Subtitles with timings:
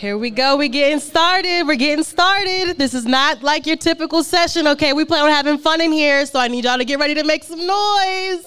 [0.00, 0.56] Here we go.
[0.56, 1.64] We're getting started.
[1.66, 2.78] We're getting started.
[2.78, 4.94] This is not like your typical session, okay?
[4.94, 7.22] We plan on having fun in here, so I need y'all to get ready to
[7.22, 8.46] make some noise.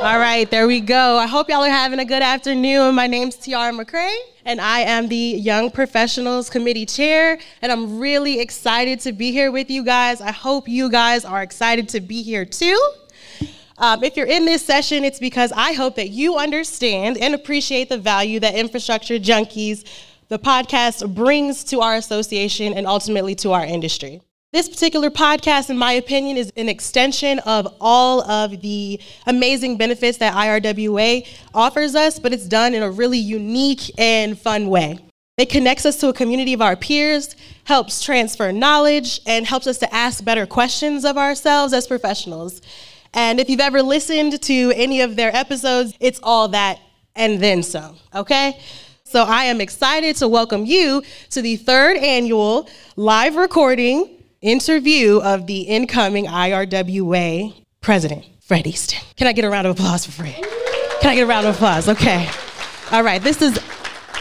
[0.00, 1.18] All right, there we go.
[1.18, 2.94] I hope y'all are having a good afternoon.
[2.94, 4.16] My name's Tiara McCray,
[4.46, 9.52] and I am the Young Professionals Committee Chair, and I'm really excited to be here
[9.52, 10.22] with you guys.
[10.22, 12.80] I hope you guys are excited to be here too.
[13.76, 17.88] Um, if you're in this session, it's because I hope that you understand and appreciate
[17.90, 19.84] the value that Infrastructure Junkies
[20.28, 24.20] the podcast brings to our association and ultimately to our industry.
[24.52, 30.18] This particular podcast, in my opinion, is an extension of all of the amazing benefits
[30.18, 34.98] that IRWA offers us, but it's done in a really unique and fun way.
[35.36, 39.78] It connects us to a community of our peers, helps transfer knowledge, and helps us
[39.78, 42.62] to ask better questions of ourselves as professionals.
[43.14, 46.80] And if you've ever listened to any of their episodes, it's all that
[47.14, 48.58] and then some, okay?
[49.08, 55.46] So I am excited to welcome you to the third annual live recording interview of
[55.46, 59.00] the incoming IRWA president, Fred Easton.
[59.16, 60.34] Can I get a round of applause for Fred?
[61.00, 61.88] Can I get a round of applause?
[61.88, 62.28] Okay.
[62.92, 63.56] All right, this is,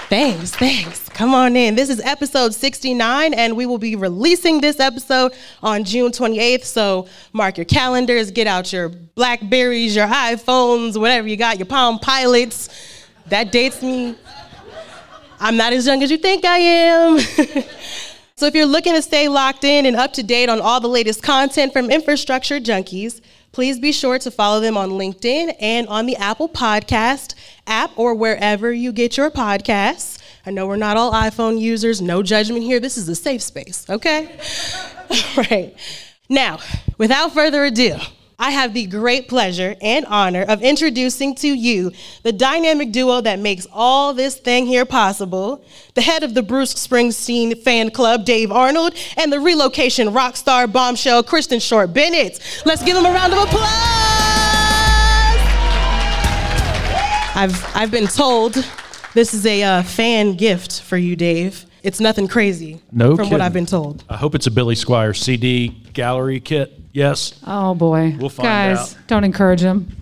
[0.08, 1.10] thanks, thanks.
[1.10, 1.76] Come on in.
[1.76, 6.64] This is episode 69, and we will be releasing this episode on June 28th.
[6.64, 12.00] So mark your calendars, get out your Blackberries, your iPhones, whatever you got, your Palm
[12.00, 12.70] Pilots.
[13.26, 14.16] That dates me
[15.40, 17.20] I'm not as young as you think I am.
[18.36, 20.88] so if you're looking to stay locked in and up to date on all the
[20.88, 23.22] latest content from Infrastructure Junkies,
[23.52, 27.36] please be sure to follow them on LinkedIn and on the Apple Podcast
[27.68, 30.20] app or wherever you get your podcasts.
[30.46, 32.80] I know we're not all iPhone users, no judgment here.
[32.80, 34.40] This is a safe space, okay?
[35.10, 35.76] all right.
[36.30, 36.60] Now,
[36.98, 37.98] without further ado,
[38.40, 43.40] I have the great pleasure and honor of introducing to you the dynamic duo that
[43.40, 45.64] makes all this thing here possible
[45.96, 50.68] the head of the Bruce Springsteen fan club, Dave Arnold, and the relocation rock star
[50.68, 52.40] bombshell, Kristen Short Bennett.
[52.64, 53.64] Let's give them a round of applause.
[57.36, 58.54] I've, I've been told
[59.16, 61.66] this is a uh, fan gift for you, Dave.
[61.88, 63.40] It's nothing crazy No from what.
[63.40, 64.04] I've been told.
[64.10, 66.78] I hope it's a Billy Squier CD gallery kit.
[66.92, 67.40] Yes.
[67.48, 68.14] Oh boy.
[68.20, 69.08] We'll find Guys, out.
[69.08, 69.96] don't encourage him.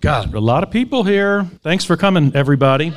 [0.00, 1.44] God, a lot of people here.
[1.62, 2.92] Thanks for coming, everybody.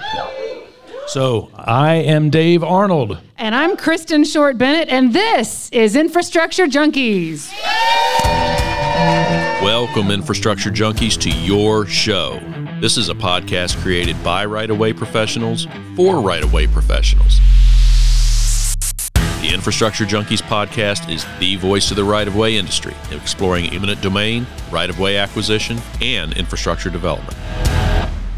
[1.06, 3.20] So, I am Dave Arnold.
[3.38, 7.52] And I'm Kristen Short Bennett, and this is Infrastructure Junkies.
[9.62, 12.40] Welcome, infrastructure junkies, to your show.
[12.82, 17.40] This is a podcast created by right of way professionals for right of way professionals.
[19.44, 24.02] The Infrastructure Junkies podcast is the voice of the right of way industry, exploring eminent
[24.02, 27.38] domain, right of way acquisition, and infrastructure development.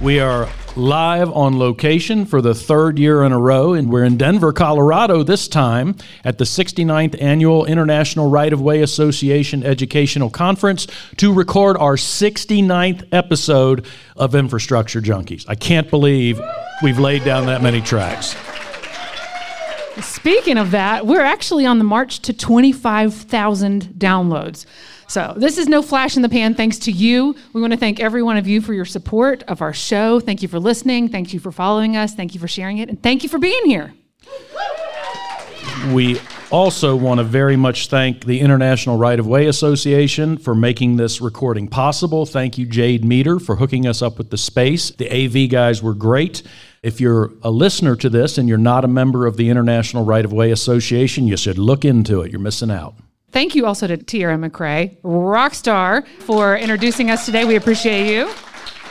[0.02, 4.18] We are live on location for the third year in a row, and we're in
[4.18, 10.88] Denver, Colorado this time at the 69th Annual International Right of Way Association Educational Conference
[11.18, 13.86] to record our 69th episode
[14.16, 15.46] of Infrastructure Junkies.
[15.48, 16.42] I can't believe
[16.82, 18.36] we've laid down that many tracks.
[20.02, 24.66] Speaking of that, we're actually on the march to 25,000 downloads.
[25.08, 27.36] So, this is no flash in the pan thanks to you.
[27.54, 30.20] We want to thank every one of you for your support of our show.
[30.20, 31.10] Thank you for listening.
[31.10, 32.16] Thank you for following us.
[32.16, 32.90] Thank you for sharing it.
[32.90, 33.94] And thank you for being here.
[35.92, 36.20] We
[36.52, 41.22] also want to very much thank the International Right of Way Association for making this
[41.22, 42.26] recording possible.
[42.26, 44.90] Thank you, Jade Meter, for hooking us up with the space.
[44.92, 46.42] The AV guys were great.
[46.86, 50.24] If you're a listener to this and you're not a member of the International Right
[50.24, 52.32] of Way Association, you should look into it.
[52.32, 52.94] You're missing out.
[53.32, 57.44] Thank you also to Tiara McCray, rock star, for introducing us today.
[57.44, 58.32] We appreciate you.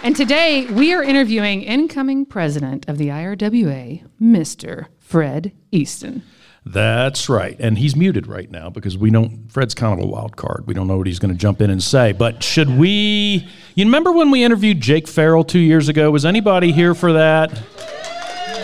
[0.03, 4.87] And today we are interviewing incoming president of the IRWA, Mr.
[4.99, 6.25] Fred Easton.
[6.67, 7.57] That's right.
[7.61, 10.67] And he's muted right now because we don't, Fred's kind of a wild card.
[10.67, 12.13] We don't know what he's going to jump in and say.
[12.13, 16.11] But should we, you remember when we interviewed Jake Farrell two years ago?
[16.11, 17.63] Was anybody here for that?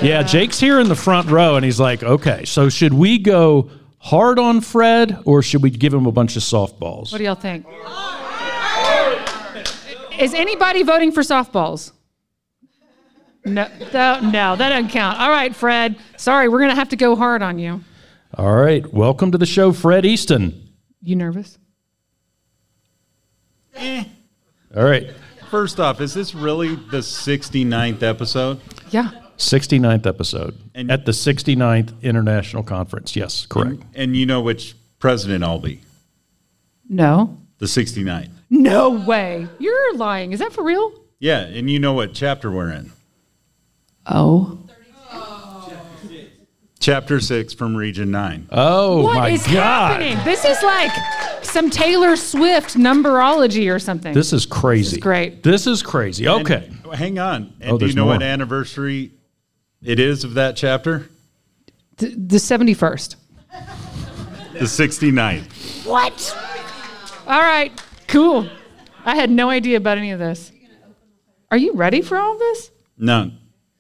[0.02, 3.70] Yeah, Jake's here in the front row and he's like, okay, so should we go
[3.98, 7.12] hard on Fred or should we give him a bunch of softballs?
[7.12, 7.66] What do y'all think?
[10.18, 11.92] Is anybody voting for softballs?
[13.44, 15.18] No, no, no, that doesn't count.
[15.18, 15.96] All right, Fred.
[16.16, 17.82] Sorry, we're going to have to go hard on you.
[18.34, 18.86] All right.
[18.92, 20.68] Welcome to the show, Fred Easton.
[21.02, 21.58] You nervous?
[23.74, 24.04] Eh.
[24.76, 25.10] All right.
[25.50, 28.60] First off, is this really the 69th episode?
[28.90, 29.10] Yeah.
[29.36, 33.16] 69th episode And- at the 69th International Conference.
[33.16, 33.82] Yes, correct.
[33.94, 35.80] And you know which president I'll be?
[36.88, 37.38] No.
[37.58, 38.30] The 69th.
[38.48, 39.48] No way.
[39.58, 40.32] You're lying.
[40.32, 40.92] Is that for real?
[41.18, 42.92] Yeah, and you know what chapter we're in?
[44.06, 44.59] Oh.
[46.80, 48.48] Chapter six from Region Nine.
[48.50, 50.00] Oh What my is God.
[50.00, 50.16] happening?
[50.24, 50.90] This is like
[51.44, 54.14] some Taylor Swift numberology or something.
[54.14, 54.84] This is crazy.
[54.84, 55.42] This is great.
[55.42, 56.26] This is crazy.
[56.26, 56.70] Okay.
[56.84, 57.52] And- hang on.
[57.60, 59.12] And Oh, do you there's know what anniversary
[59.82, 61.10] it is of that chapter?
[61.98, 63.16] Th- the 71st.
[64.54, 65.86] The 69th.
[65.86, 66.36] What?
[67.26, 67.70] All right,
[68.08, 68.48] cool.
[69.04, 70.50] I had no idea about any of this.
[71.50, 72.70] Are you ready for all of this?
[72.96, 73.32] No.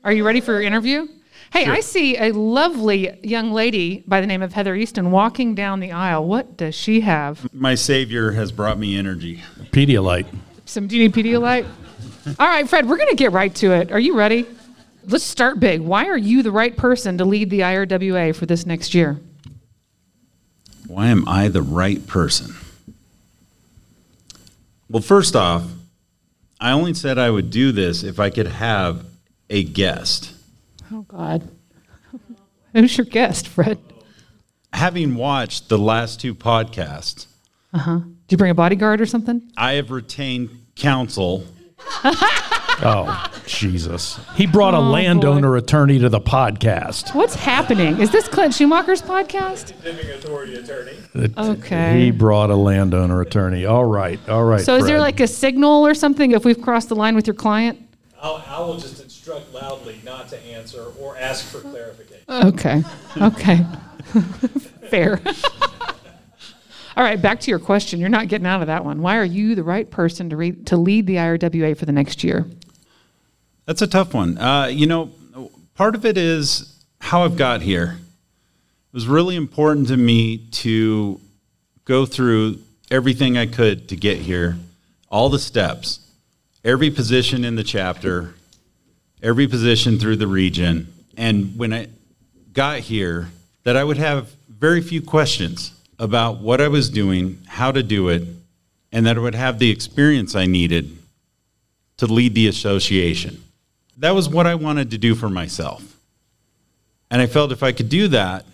[0.04, 1.08] Are you ready for your interview?
[1.52, 1.74] Hey, Sure.
[1.74, 5.90] I see a lovely young lady by the name of Heather Easton walking down the
[5.92, 6.24] aisle.
[6.24, 7.52] What does she have?
[7.52, 9.42] My Savior has brought me energy.
[9.72, 10.26] Pedialyte.
[10.64, 11.66] Some do you need Pedialyte?
[12.38, 13.90] All right, Fred, we're going to get right to it.
[13.90, 14.46] Are you ready?
[15.06, 15.80] Let's start big.
[15.80, 19.18] Why are you the right person to lead the IRWA for this next year?
[20.86, 22.54] Why am I the right person?
[24.88, 25.64] Well, first off,
[26.60, 29.04] I only said I would do this if I could have
[29.48, 30.34] a guest.
[30.92, 31.48] Oh, God.
[32.74, 33.78] Who's your guest, Fred?
[34.72, 37.26] Having watched the last two podcasts,
[37.72, 37.98] uh huh.
[38.26, 39.42] Did you bring a bodyguard or something?
[39.56, 41.44] I have retained counsel.
[42.82, 44.18] Oh, Jesus.
[44.36, 47.14] He brought a Oh, landowner attorney to the podcast.
[47.14, 48.00] What's happening?
[48.00, 49.72] Is this Clint Schumacher's podcast?
[49.84, 50.92] Authority attorney.
[51.36, 52.00] Okay.
[52.04, 53.66] He brought a landowner attorney.
[53.66, 54.18] All right.
[54.30, 54.62] All right.
[54.64, 55.00] So is there Fred.
[55.02, 57.86] like a signal or something if we've crossed the line with your client?
[58.18, 58.98] I'll, I will just
[59.30, 62.24] instruct loudly not to answer or ask for clarification.
[62.28, 62.82] Okay.
[63.20, 63.66] Okay.
[64.90, 65.20] Fair.
[66.96, 68.00] All right, back to your question.
[68.00, 69.00] You're not getting out of that one.
[69.00, 72.24] Why are you the right person to read, to lead the IRWA for the next
[72.24, 72.46] year?
[73.64, 74.36] That's a tough one.
[74.36, 75.10] Uh, you know,
[75.74, 77.98] part of it is how I've got here.
[77.98, 81.20] It was really important to me to
[81.84, 82.58] go through
[82.90, 84.56] everything I could to get here,
[85.08, 86.00] all the steps,
[86.64, 88.34] every position in the chapter,
[89.22, 90.92] every position through the region.
[91.16, 91.88] And when I
[92.52, 93.28] got here,
[93.64, 98.08] that I would have very few questions about what I was doing, how to do
[98.08, 98.24] it,
[98.92, 100.96] and that I would have the experience I needed
[101.98, 103.42] to lead the association.
[103.98, 105.84] That was what I wanted to do for myself.
[107.10, 108.46] And I felt if I could do that,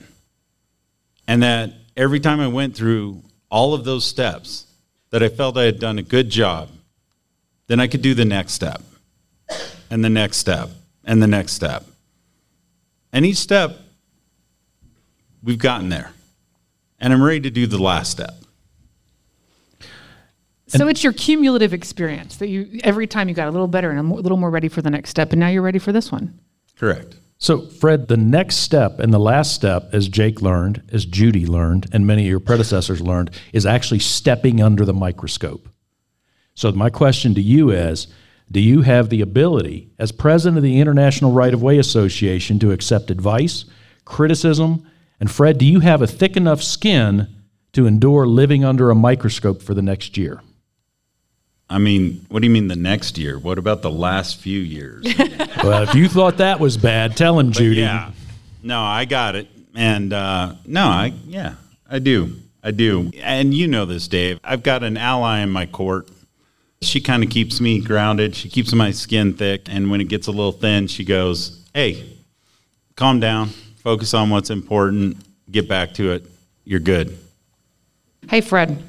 [1.29, 4.67] and that every time I went through all of those steps,
[5.11, 6.69] that I felt I had done a good job,
[7.69, 8.83] then I could do the next step,
[9.91, 10.71] and the next step,
[11.05, 11.85] and the next step.
[13.13, 13.79] And each step,
[15.43, 16.13] we've gotten there.
[16.99, 18.35] And I'm ready to do the last step.
[20.69, 23.99] So it's your cumulative experience that you every time you got a little better and
[23.99, 26.39] a little more ready for the next step, and now you're ready for this one.
[26.77, 27.17] Correct.
[27.39, 31.87] So, Fred, the next step and the last step, as Jake learned, as Judy learned,
[31.93, 35.69] and many of your predecessors learned, is actually stepping under the microscope.
[36.55, 38.09] So, my question to you is
[38.51, 42.71] Do you have the ability, as president of the International Right of Way Association, to
[42.71, 43.65] accept advice,
[44.05, 44.87] criticism,
[45.19, 47.29] and Fred, do you have a thick enough skin
[47.73, 50.43] to endure living under a microscope for the next year?
[51.69, 53.39] I mean, what do you mean the next year?
[53.39, 55.05] What about the last few years?
[55.65, 57.81] well, if you thought that was bad, tell him, Judy.
[57.81, 58.13] Yeah.
[58.63, 59.49] No, I got it.
[59.75, 61.55] And uh, no, I yeah,
[61.89, 62.37] I do.
[62.63, 63.11] I do.
[63.21, 64.41] And you know this, Dave.
[64.43, 66.09] I've got an ally in my court.
[66.83, 68.35] She kind of keeps me grounded.
[68.35, 69.63] She keeps my skin thick.
[69.69, 72.05] And when it gets a little thin, she goes, Hey,
[72.97, 73.49] calm down.
[73.77, 75.17] Focus on what's important.
[75.51, 76.25] Get back to it.
[76.65, 77.17] You're good.
[78.29, 78.83] Hey, Fred,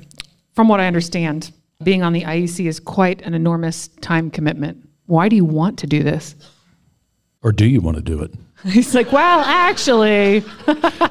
[0.55, 1.51] from what I understand,
[1.83, 4.89] being on the IEC is quite an enormous time commitment.
[5.05, 6.35] Why do you want to do this?
[7.43, 8.33] Or do you want to do it?
[8.65, 10.37] He's like, well, actually,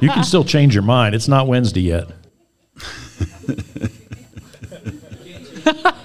[0.00, 1.14] You can still change your mind.
[1.14, 2.08] It's not Wednesday yet.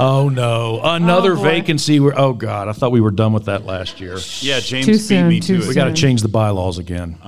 [0.00, 2.00] oh no, another Oh, vacancy.
[2.00, 4.18] We're, oh God, I thought we were done with that last year.
[4.40, 5.74] Yeah, James Too beat soon, me too to We it.
[5.74, 7.16] got to change the bylaws again.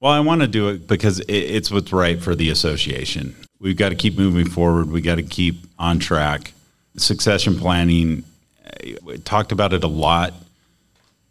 [0.00, 3.34] Well, I want to do it because it, it's what's right for the association.
[3.58, 4.90] We've got to keep moving forward.
[4.90, 6.52] We got to keep on track.
[6.98, 8.22] Succession planning,
[8.66, 10.34] uh, we talked about it a lot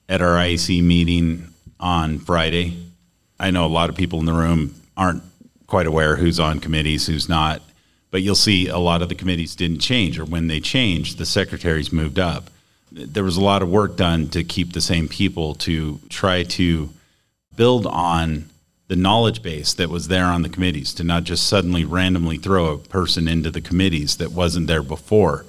[0.10, 1.50] at our IEC meeting
[1.80, 2.76] on Friday.
[3.40, 5.22] I know a lot of people in the room aren't
[5.74, 7.60] quite aware who's on committees, who's not,
[8.12, 11.26] but you'll see a lot of the committees didn't change, or when they changed, the
[11.26, 12.52] secretaries moved up.
[12.92, 16.92] There was a lot of work done to keep the same people to try to
[17.56, 18.50] build on
[18.88, 22.68] the knowledge base that was there on the committees to not just suddenly randomly throw
[22.68, 25.44] a person into the committees that wasn't there before.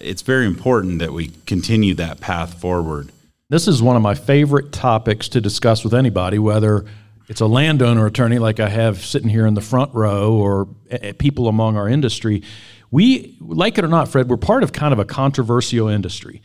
[0.00, 3.12] It's very important that we continue that path forward.
[3.48, 6.84] This is one of my favorite topics to discuss with anybody, whether
[7.32, 11.14] it's a landowner attorney like I have sitting here in the front row or uh,
[11.18, 12.42] people among our industry.
[12.90, 16.42] We, like it or not, Fred, we're part of kind of a controversial industry.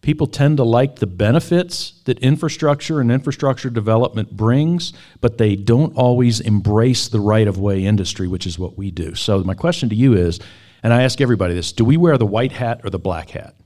[0.00, 5.94] People tend to like the benefits that infrastructure and infrastructure development brings, but they don't
[5.94, 9.14] always embrace the right of way industry, which is what we do.
[9.14, 10.40] So, my question to you is,
[10.82, 13.56] and I ask everybody this do we wear the white hat or the black hat?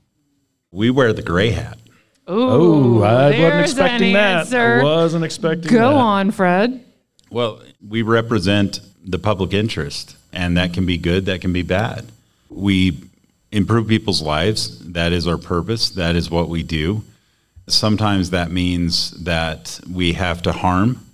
[0.71, 1.79] We wear the gray hat.
[2.27, 4.39] Oh, I wasn't there's expecting an that.
[4.39, 4.79] answer.
[4.79, 5.95] I wasn't expecting Go that.
[5.95, 6.83] on, Fred.
[7.29, 12.05] Well, we represent the public interest, and that can be good, that can be bad.
[12.49, 12.97] We
[13.51, 14.79] improve people's lives.
[14.93, 15.89] That is our purpose.
[15.91, 17.03] That is what we do.
[17.67, 21.05] Sometimes that means that we have to harm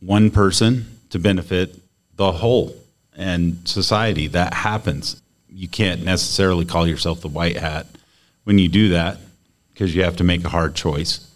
[0.00, 1.76] one person to benefit
[2.16, 2.74] the whole
[3.16, 4.26] and society.
[4.26, 5.20] That happens.
[5.50, 7.86] You can't necessarily call yourself the white hat
[8.44, 9.18] when you do that
[9.78, 11.30] because you have to make a hard choice.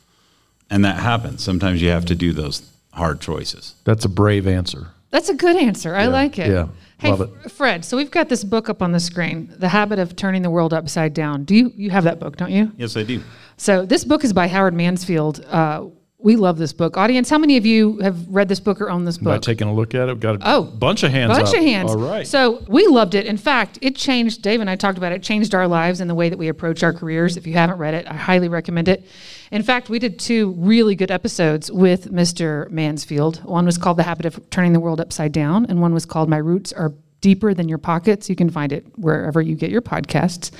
[0.69, 1.45] And that happens.
[1.45, 3.77] Sometimes you have to do those hard choices.
[3.85, 4.89] That's a brave answer.
[5.11, 5.95] That's a good answer.
[5.95, 6.51] I like it.
[6.51, 6.69] yeah.
[6.99, 7.53] Hey, Love it.
[7.53, 7.85] Fred.
[7.85, 10.73] So we've got this book up on the screen, "The Habit of Turning the World
[10.73, 12.37] Upside Down." Do you you have that book?
[12.37, 12.73] Don't you?
[12.77, 13.21] Yes, I do.
[13.57, 15.45] So this book is by Howard Mansfield.
[15.47, 15.87] Uh,
[16.23, 16.97] we love this book.
[16.97, 19.25] Audience, how many of you have read this book or own this book?
[19.35, 21.55] By taking a look at it, we've got a Oh, bunch of hands bunch up.
[21.57, 21.91] of hands.
[21.91, 22.27] All right.
[22.27, 23.27] So we loved it.
[23.27, 24.43] In fact, it changed.
[24.43, 25.17] Dave and I talked about it.
[25.17, 25.23] it.
[25.23, 27.37] Changed our lives and the way that we approach our careers.
[27.37, 29.05] If you haven't read it, I highly recommend it.
[29.51, 32.71] In fact, we did two really good episodes with Mr.
[32.71, 33.45] Mansfield.
[33.45, 36.29] One was called "The Habit of Turning the World Upside Down," and one was called
[36.29, 38.29] "My Roots Are." Deeper than your pockets.
[38.29, 40.51] You can find it wherever you get your podcasts.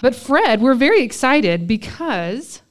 [0.00, 2.62] But Fred, we're very excited because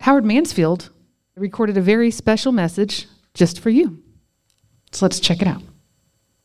[0.00, 0.90] Howard Mansfield
[1.36, 4.02] recorded a very special message just for you.
[4.92, 5.62] So let's check it out.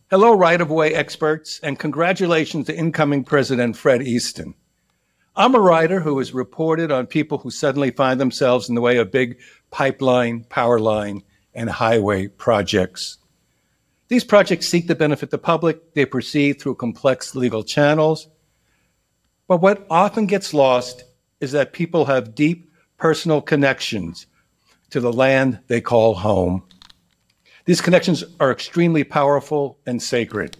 [0.10, 4.53] Hello, right of way experts, and congratulations to incoming President Fred Easton.
[5.38, 8.98] I'm a writer who has reported on people who suddenly find themselves in the way
[8.98, 9.39] of big
[9.71, 13.17] pipeline, power line, and highway projects.
[14.10, 18.27] These projects seek to benefit the public, they proceed through complex legal channels.
[19.48, 21.05] But what often gets lost
[21.39, 24.27] is that people have deep personal connections
[24.91, 26.63] to the land they call home.
[27.65, 30.57] These connections are extremely powerful and sacred.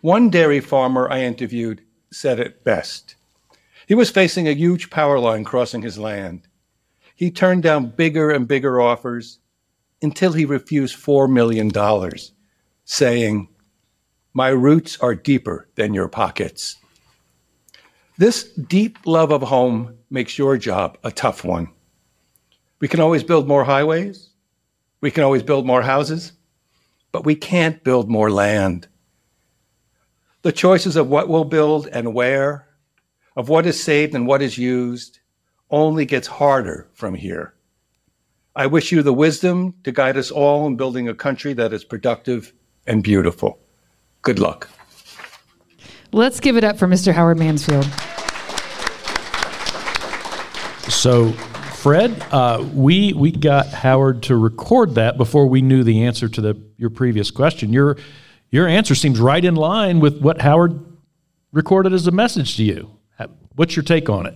[0.00, 3.16] One dairy farmer I interviewed said it best.
[3.86, 6.46] He was facing a huge power line crossing his land.
[7.14, 9.38] He turned down bigger and bigger offers
[10.02, 11.72] until he refused $4 million,
[12.84, 13.48] saying,
[14.32, 16.76] My roots are deeper than your pockets.
[18.18, 21.68] This deep love of home makes your job a tough one.
[22.80, 24.30] We can always build more highways.
[25.00, 26.32] We can always build more houses,
[27.12, 28.88] but we can't build more land.
[30.42, 32.68] The choices of what we'll build and where,
[33.36, 35.20] of what is saved and what is used,
[35.70, 37.54] only gets harder from here.
[38.56, 41.84] I wish you the wisdom to guide us all in building a country that is
[41.84, 42.52] productive
[42.86, 43.60] and beautiful.
[44.22, 44.68] Good luck.
[46.10, 47.12] Let's give it up for Mr.
[47.12, 47.84] Howard Mansfield.
[50.90, 51.34] So,
[51.82, 56.40] Fred, uh, we we got Howard to record that before we knew the answer to
[56.40, 57.72] the your previous question.
[57.72, 57.96] Your
[58.50, 60.80] your answer seems right in line with what Howard
[61.52, 62.90] recorded as a message to you.
[63.54, 64.34] What's your take on it?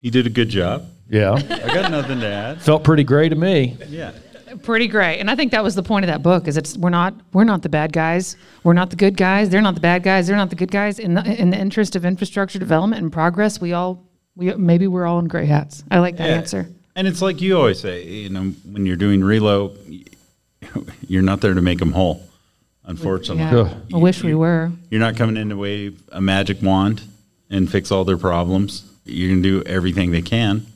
[0.00, 0.86] He did a good job.
[1.08, 2.62] Yeah, I got nothing to add.
[2.62, 3.76] felt pretty gray to me.
[3.88, 4.12] Yeah.
[4.64, 5.20] Pretty great.
[5.20, 7.44] And I think that was the point of that book is it's we're not we're
[7.44, 8.36] not the bad guys.
[8.64, 9.48] We're not the good guys.
[9.48, 10.26] They're not the bad guys.
[10.26, 10.98] They're not the good guys.
[10.98, 15.06] In the in the interest of infrastructure development and progress, we all we maybe we're
[15.06, 15.84] all in gray hats.
[15.88, 16.34] I like that Yeah.
[16.36, 16.68] answer.
[16.96, 19.76] And it's like you always say, you know, when you're doing relo,
[21.08, 22.22] you're not there to make them whole.
[22.84, 23.56] Unfortunately, Yeah.
[23.72, 23.76] Ugh.
[23.94, 24.72] I wish we were.
[24.90, 27.02] you're not coming in to wave a magic wand
[27.48, 28.84] and fix all their problems.
[29.04, 30.66] You're gonna do everything they can,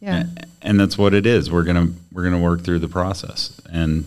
[0.00, 0.26] Yeah.
[0.62, 1.50] and that's what it is.
[1.50, 4.04] We're gonna we're gonna work through the process, and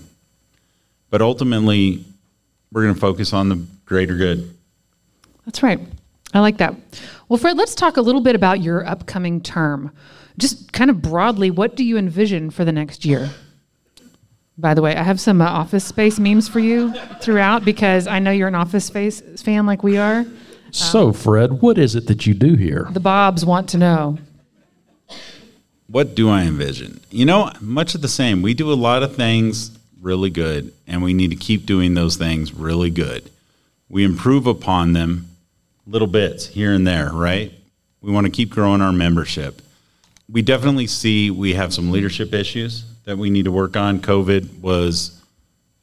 [1.09, 2.03] but ultimately,
[2.71, 4.53] we're gonna focus on the greater good.
[5.45, 5.79] That's right.
[6.33, 6.75] I like that.
[7.29, 9.91] Well, Fred, let's talk a little bit about your upcoming term.
[10.37, 13.29] Just kind of broadly, what do you envision for the next year?
[14.57, 18.19] By the way, I have some uh, Office Space memes for you throughout because I
[18.19, 20.25] know you're an Office Space fan like we are.
[20.71, 22.87] So, Fred, what is it that you do here?
[22.91, 24.17] The Bobs want to know.
[25.87, 26.99] What do I envision?
[27.11, 28.41] You know, much of the same.
[28.41, 32.15] We do a lot of things really good, and we need to keep doing those
[32.15, 33.29] things really good.
[33.89, 35.29] We improve upon them
[35.85, 37.53] little bits here and there, right?
[38.01, 39.61] We want to keep growing our membership.
[40.29, 43.99] We definitely see we have some leadership issues that we need to work on.
[43.99, 45.21] COVID was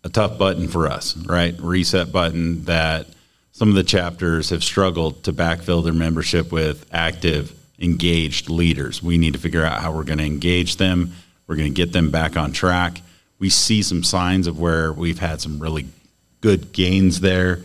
[0.04, 1.54] a tough button for us, right?
[1.60, 3.06] Reset button that
[3.52, 9.02] some of the chapters have struggled to backfill their membership with active, engaged leaders.
[9.02, 11.12] We need to figure out how we're going to engage them.
[11.46, 13.00] We're going to get them back on track.
[13.38, 15.86] We see some signs of where we've had some really
[16.40, 17.62] good gains there.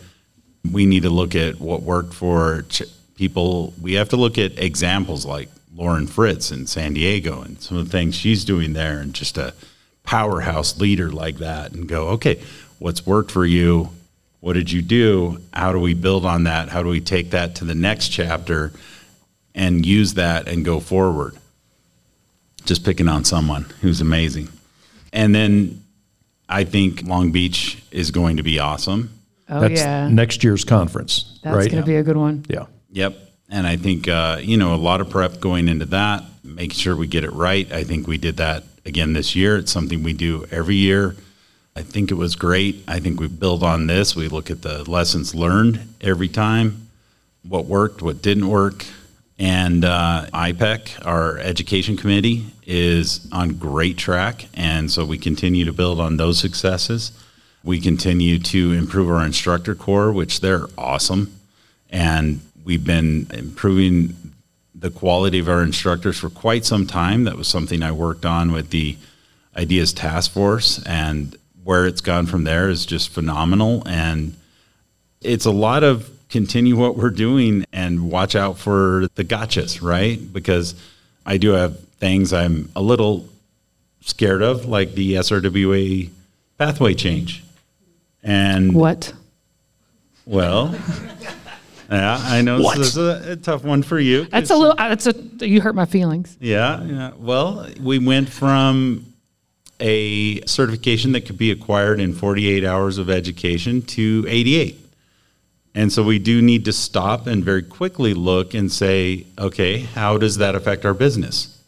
[0.70, 2.82] We need to look at what worked for ch-
[3.16, 3.72] people.
[3.80, 7.84] We have to look at examples like Lauren Fritz in San Diego and some of
[7.86, 9.54] the things she's doing there, and just a
[10.02, 12.40] powerhouse leader like that, and go, okay,
[12.78, 13.90] what's worked for you?
[14.40, 15.38] What did you do?
[15.52, 16.68] How do we build on that?
[16.68, 18.72] How do we take that to the next chapter
[19.54, 21.36] and use that and go forward?
[22.64, 24.48] Just picking on someone who's amazing.
[25.12, 25.84] And then
[26.48, 29.10] I think Long Beach is going to be awesome.
[29.48, 31.70] Oh That's yeah, next year's conference, that's right?
[31.70, 32.44] going to be a good one.
[32.48, 32.66] yeah.
[32.90, 33.16] Yep.
[33.50, 36.94] And I think, uh, you know, a lot of prep going into that, making sure
[36.94, 37.70] we get it right.
[37.72, 39.56] I think we did that again this year.
[39.56, 41.16] It's something we do every year.
[41.74, 42.82] I think it was great.
[42.88, 44.16] I think we build on this.
[44.16, 46.88] We look at the lessons learned every time,
[47.42, 48.84] what worked, what didn't work.
[49.38, 54.46] And uh, IPEC, our education committee, is on great track.
[54.54, 57.12] And so we continue to build on those successes.
[57.62, 61.32] We continue to improve our instructor core, which they're awesome.
[61.90, 64.14] And we've been improving
[64.74, 67.24] the quality of our instructors for quite some time.
[67.24, 68.98] That was something I worked on with the
[69.56, 70.80] Ideas Task Force.
[70.84, 71.34] And
[71.64, 73.82] where it's gone from there is just phenomenal.
[73.88, 74.36] And
[75.22, 80.20] it's a lot of continue what we're doing and watch out for the gotchas, right?
[80.30, 80.74] Because
[81.24, 83.30] I do have things I'm a little
[84.02, 86.10] scared of, like the SRWA
[86.58, 87.42] pathway change.
[88.22, 89.14] And What?
[90.26, 90.78] well,
[91.90, 94.24] yeah, I know this is a, a tough one for you.
[94.26, 94.74] That's a little.
[94.78, 95.14] Uh, That's a.
[95.46, 96.36] You hurt my feelings.
[96.40, 97.12] Yeah, yeah.
[97.16, 99.06] Well, we went from
[99.80, 104.84] a certification that could be acquired in 48 hours of education to 88.
[105.74, 110.18] And so we do need to stop and very quickly look and say, okay, how
[110.18, 111.62] does that affect our business?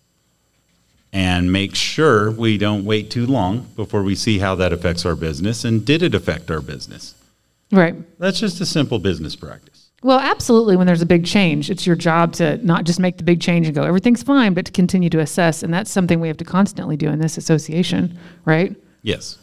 [1.13, 5.17] And make sure we don't wait too long before we see how that affects our
[5.17, 7.15] business and did it affect our business?
[7.73, 7.95] Right.
[8.19, 9.80] That's just a simple business practice.
[10.03, 10.77] Well, absolutely.
[10.77, 13.67] When there's a big change, it's your job to not just make the big change
[13.67, 16.45] and go everything's fine, but to continue to assess, and that's something we have to
[16.45, 18.75] constantly do in this association, right?
[19.03, 19.37] Yes.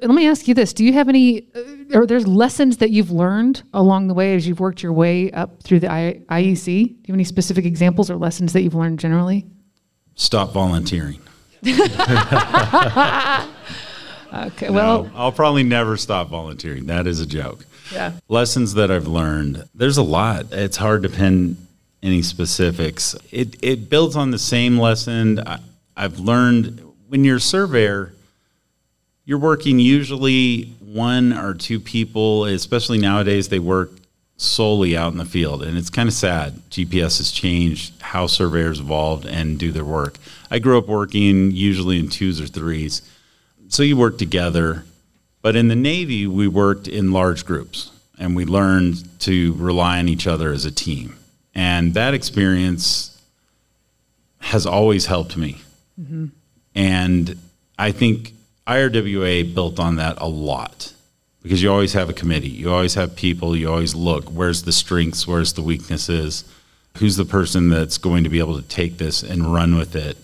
[0.00, 1.46] Let me ask you this: Do you have any?
[1.54, 5.30] Uh, or there's lessons that you've learned along the way as you've worked your way
[5.30, 6.64] up through the I, IEC?
[6.64, 9.46] Do you have any specific examples or lessons that you've learned generally?
[10.16, 11.20] Stop volunteering.
[14.32, 14.70] Okay.
[14.70, 16.86] Well, No, I'll probably never stop volunteering.
[16.86, 17.66] That is a joke.
[17.90, 18.12] Yeah.
[18.28, 19.68] Lessons that I've learned.
[19.74, 20.46] There's a lot.
[20.52, 21.56] It's hard to pin
[22.02, 23.14] any specifics.
[23.30, 25.58] It it builds on the same lesson I,
[25.96, 28.12] I've learned when you're a surveyor.
[29.24, 33.48] You're working usually one or two people, especially nowadays.
[33.48, 33.90] They work
[34.36, 36.54] solely out in the field, and it's kind of sad.
[36.70, 40.16] GPS has changed how surveyors evolved and do their work.
[40.50, 43.02] I grew up working usually in twos or threes
[43.72, 44.84] so you work together.
[45.42, 50.08] But in the Navy, we worked in large groups and we learned to rely on
[50.08, 51.16] each other as a team.
[51.54, 53.20] And that experience
[54.38, 55.60] has always helped me.
[56.00, 56.26] Mm-hmm.
[56.74, 57.38] And
[57.78, 58.32] I think
[58.66, 60.92] IRWA built on that a lot
[61.42, 64.72] because you always have a committee, you always have people, you always look where's the
[64.72, 66.44] strengths, where's the weaknesses,
[66.98, 70.16] who's the person that's going to be able to take this and run with it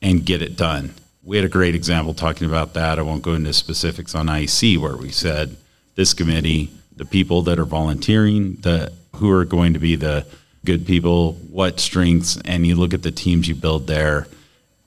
[0.00, 0.94] and get it done.
[1.28, 2.98] We had a great example talking about that.
[2.98, 5.58] I won't go into specifics on IEC where we said
[5.94, 10.26] this committee, the people that are volunteering, the who are going to be the
[10.64, 14.26] good people, what strengths, and you look at the teams you build there,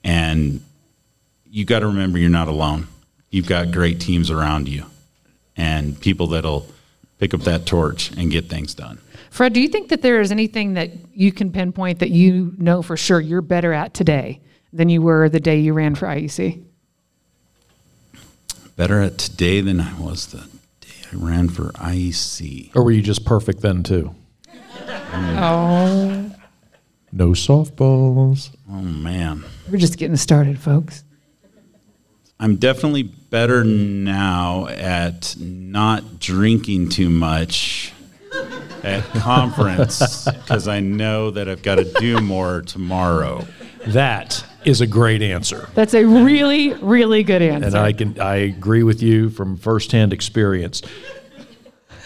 [0.04, 0.62] and
[1.47, 2.88] you got to remember you're not alone.
[3.30, 4.86] You've got great teams around you,
[5.56, 6.65] and people that'll
[7.19, 8.97] pick up that torch and get things done.
[9.30, 12.82] Fred, do you think that there is anything that you can pinpoint that you know
[12.82, 14.39] for sure you're better at today
[14.73, 16.63] than you were the day you ran for IEC?
[18.75, 20.47] Better at today than I was the
[20.79, 22.75] day I ran for IEC.
[22.75, 24.15] Or were you just perfect then too?
[25.12, 25.38] Mm.
[25.41, 26.36] Oh,
[27.12, 28.49] No softballs.
[28.69, 29.43] Oh man.
[29.69, 31.03] we're just getting started, folks.
[32.39, 37.93] I'm definitely better now at not drinking too much
[38.84, 43.45] at conference because I know that I've got to do more tomorrow.
[43.88, 45.69] That is a great answer.
[45.74, 47.67] That's a really, really good answer.
[47.67, 50.82] And I can I agree with you from firsthand experience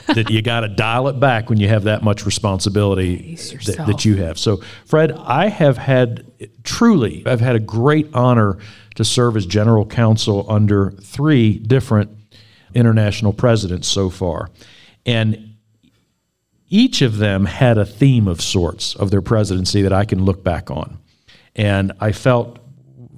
[0.08, 4.06] that you got to dial it back when you have that much responsibility that, that
[4.06, 4.38] you have.
[4.38, 6.26] So, Fred, I have had
[6.63, 8.58] truly, I've had a great honor
[8.96, 12.12] to serve as general counsel under three different
[12.74, 14.50] international presidents so far.
[15.06, 15.56] And
[16.70, 20.44] each of them had a theme of sorts of their presidency that I can look
[20.44, 20.98] back on.
[21.56, 22.60] And I felt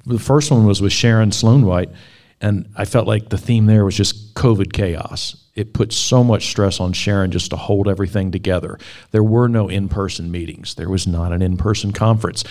[0.06, 1.90] the first one was with Sharon Sloan White,
[2.40, 5.36] and I felt like the theme there was just COVID chaos.
[5.58, 8.78] it put so much stress on Sharon just to hold everything together.
[9.10, 12.44] There were no in person meetings, there was not an in person conference.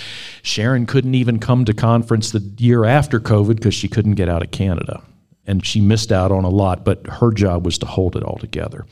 [0.42, 4.42] Sharon couldn't even come to conference the year after COVID because she couldn't get out
[4.42, 5.02] of Canada.
[5.46, 8.38] And she missed out on a lot, but her job was to hold it all
[8.38, 8.84] together.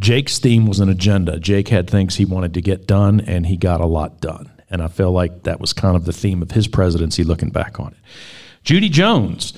[0.00, 1.38] Jake's theme was an agenda.
[1.38, 4.50] Jake had things he wanted to get done, and he got a lot done.
[4.70, 7.80] And I feel like that was kind of the theme of his presidency looking back
[7.80, 7.98] on it.
[8.64, 9.52] Judy Jones.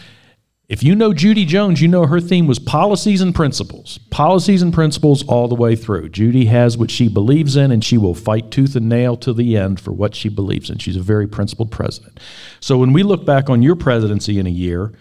[0.69, 3.99] If you know Judy Jones, you know her theme was policies and principles.
[4.11, 6.11] Policies and principles all the way through.
[6.11, 9.57] Judy has what she believes in, and she will fight tooth and nail to the
[9.57, 10.79] end for what she believes in.
[10.79, 12.21] She's a very principled president.
[12.61, 14.93] So when we look back on your presidency in a year,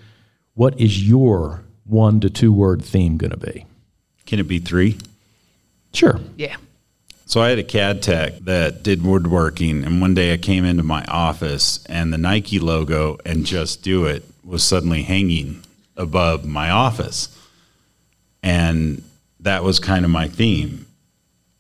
[0.56, 3.68] what is your one to two word theme going to be?
[4.26, 4.98] Can it be three?
[5.94, 6.20] Sure.
[6.36, 6.56] Yeah.
[7.30, 10.82] So I had a CAD tech that did woodworking, and one day I came into
[10.82, 15.64] my office, and the Nike logo and "Just Do It" was suddenly hanging
[15.96, 17.30] above my office,
[18.42, 19.04] and
[19.42, 20.88] that was kind of my theme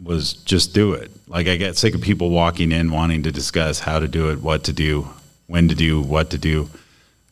[0.01, 1.11] was just do it.
[1.27, 4.41] Like I get sick of people walking in wanting to discuss how to do it,
[4.41, 5.07] what to do,
[5.45, 6.67] when to do, what to do.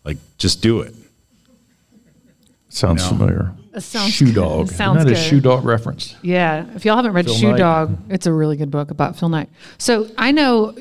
[0.05, 0.93] Like just do it.
[2.77, 3.09] Sounds No.
[3.09, 3.51] familiar.
[3.71, 4.35] That sounds Shoe good.
[4.35, 4.67] Dog.
[4.69, 5.19] Sounds Isn't that good.
[5.25, 6.15] a Shoe Dog reference?
[6.21, 7.57] Yeah, if y'all haven't read Phil Shoe Knight.
[7.57, 9.49] Dog, it's a really good book about Phil Knight.
[9.77, 10.75] So I know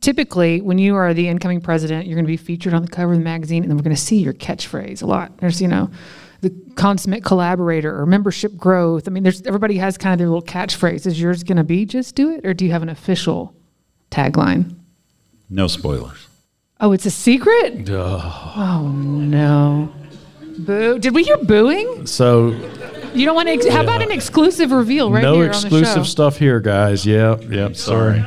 [0.00, 3.12] typically when you are the incoming president, you're going to be featured on the cover
[3.12, 5.36] of the magazine, and then we're going to see your catchphrase a lot.
[5.38, 5.90] There's, you know,
[6.40, 9.08] the consummate collaborator or membership growth.
[9.08, 11.06] I mean, there's everybody has kind of their little catchphrase.
[11.06, 13.54] Is yours going to be just do it, or do you have an official
[14.10, 14.74] tagline?
[15.48, 16.26] No spoilers.
[16.80, 17.88] Oh, it's a secret.
[17.88, 19.92] Oh no.
[20.58, 20.98] Boo!
[20.98, 22.06] Did we hear booing?
[22.06, 22.48] So
[23.14, 23.52] You don't want to?
[23.54, 25.66] Ex- how about an exclusive reveal right no here on the show?
[25.66, 27.04] exclusive stuff here, guys.
[27.06, 27.72] Yeah, yeah.
[27.72, 28.24] Sorry.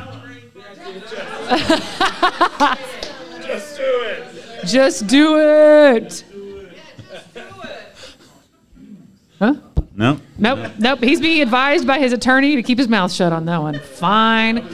[3.46, 4.66] Just do it.
[4.66, 6.24] Just do it.
[9.38, 9.54] Huh?
[9.96, 10.18] No.
[10.38, 11.02] Nope, nope.
[11.02, 13.78] He's being advised by his attorney to keep his mouth shut on that one.
[13.80, 14.66] Fine.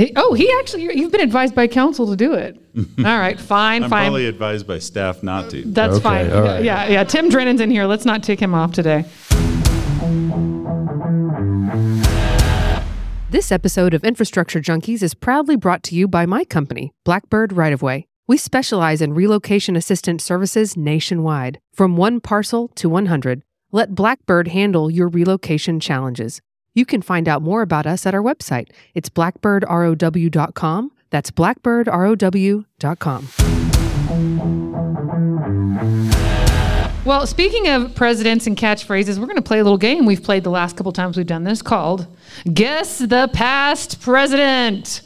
[0.00, 2.56] He- oh, he actually, you're- you've been advised by counsel to do it.
[2.98, 4.04] All right, fine, I'm fine.
[4.06, 5.62] probably advised by staff not to.
[5.66, 6.32] That's Okay, fine.
[6.32, 6.64] all right.
[6.64, 7.04] Yeah, yeah.
[7.04, 7.84] Tim Drennan's in here.
[7.84, 9.04] Let's not take him off today.
[13.30, 17.72] This episode of Infrastructure Junkies is proudly brought to you by my company, Blackbird Right
[17.72, 18.06] of Way.
[18.26, 21.60] We specialize in relocation assistance services nationwide.
[21.72, 26.40] From one parcel to 100, let Blackbird handle your relocation challenges.
[26.80, 28.70] You can find out more about us at our website.
[28.94, 30.92] It's blackbirdrow.com.
[31.10, 33.28] That's blackbirdrow.com.
[37.04, 40.42] Well, speaking of presidents and catchphrases, we're going to play a little game we've played
[40.42, 42.06] the last couple times we've done this called
[42.50, 45.02] Guess the Past President.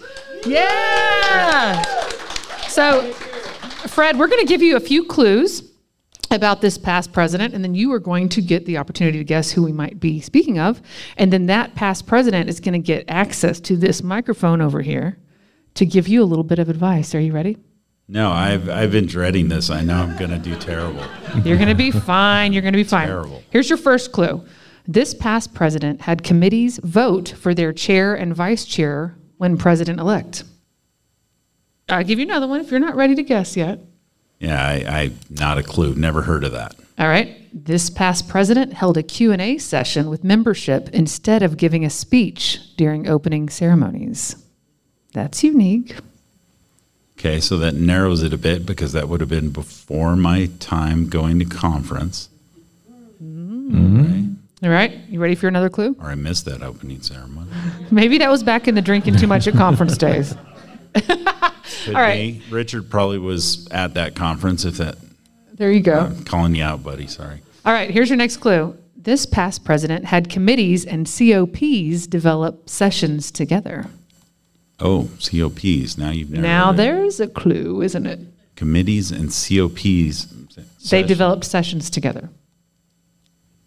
[0.46, 1.82] Yeah!
[2.68, 3.12] So,
[3.88, 5.73] Fred, we're going to give you a few clues
[6.34, 9.52] about this past president, and then you are going to get the opportunity to guess
[9.52, 10.82] who we might be speaking of.
[11.16, 15.18] And then that past president is going to get access to this microphone over here
[15.74, 17.14] to give you a little bit of advice.
[17.14, 17.58] Are you ready?
[18.06, 19.70] No, I've I've been dreading this.
[19.70, 21.02] I know I'm gonna do terrible.
[21.42, 22.52] You're going to be fine.
[22.52, 23.08] You're going to be fine.
[23.08, 23.42] Terrible.
[23.50, 24.44] Here's your first clue.
[24.86, 30.44] This past president had committees vote for their chair and vice chair when president elect.
[31.88, 33.80] I'll give you another one if you're not ready to guess yet.
[34.44, 35.94] Yeah, I, I not a clue.
[35.94, 36.76] Never heard of that.
[36.98, 37.40] All right.
[37.52, 43.08] This past president held a Q&A session with membership instead of giving a speech during
[43.08, 44.36] opening ceremonies.
[45.12, 45.96] That's unique.
[47.18, 51.08] Okay, so that narrows it a bit because that would have been before my time
[51.08, 52.28] going to conference,
[53.22, 54.34] mm-hmm.
[54.64, 54.98] All right.
[55.08, 55.94] You ready for another clue?
[56.00, 57.50] or I missed that opening ceremony.
[57.90, 60.34] Maybe that was back in the drinking too much at conference days.
[60.94, 62.34] Could All right.
[62.34, 62.42] be.
[62.50, 64.64] Richard probably was at that conference.
[64.64, 64.96] If that,
[65.52, 65.98] There you go.
[66.00, 67.06] I'm calling you out, buddy.
[67.06, 67.40] Sorry.
[67.64, 68.76] All right, here's your next clue.
[68.96, 73.86] This past president had committees and COPs develop sessions together.
[74.80, 75.98] Oh, COPs.
[75.98, 76.76] Now you've narrowed Now it.
[76.76, 78.20] there's a clue, isn't it?
[78.56, 80.26] committees and COPs.
[80.54, 81.08] They session.
[81.08, 82.28] developed sessions together.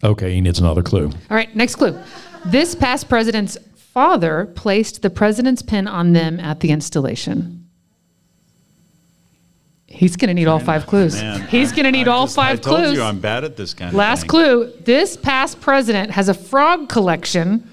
[0.02, 1.06] Okay, he needs another clue.
[1.30, 1.98] All right, next clue.
[2.46, 3.58] This past president's
[3.98, 7.66] father placed the president's pin on them at the installation.
[9.88, 11.14] He's going to need all five clues.
[11.20, 12.96] Man, He's going to need I all just- five I told clues.
[12.96, 14.28] you I'm bad at this kind Last of thing.
[14.30, 14.72] clue.
[14.84, 17.68] This past president has a frog collection.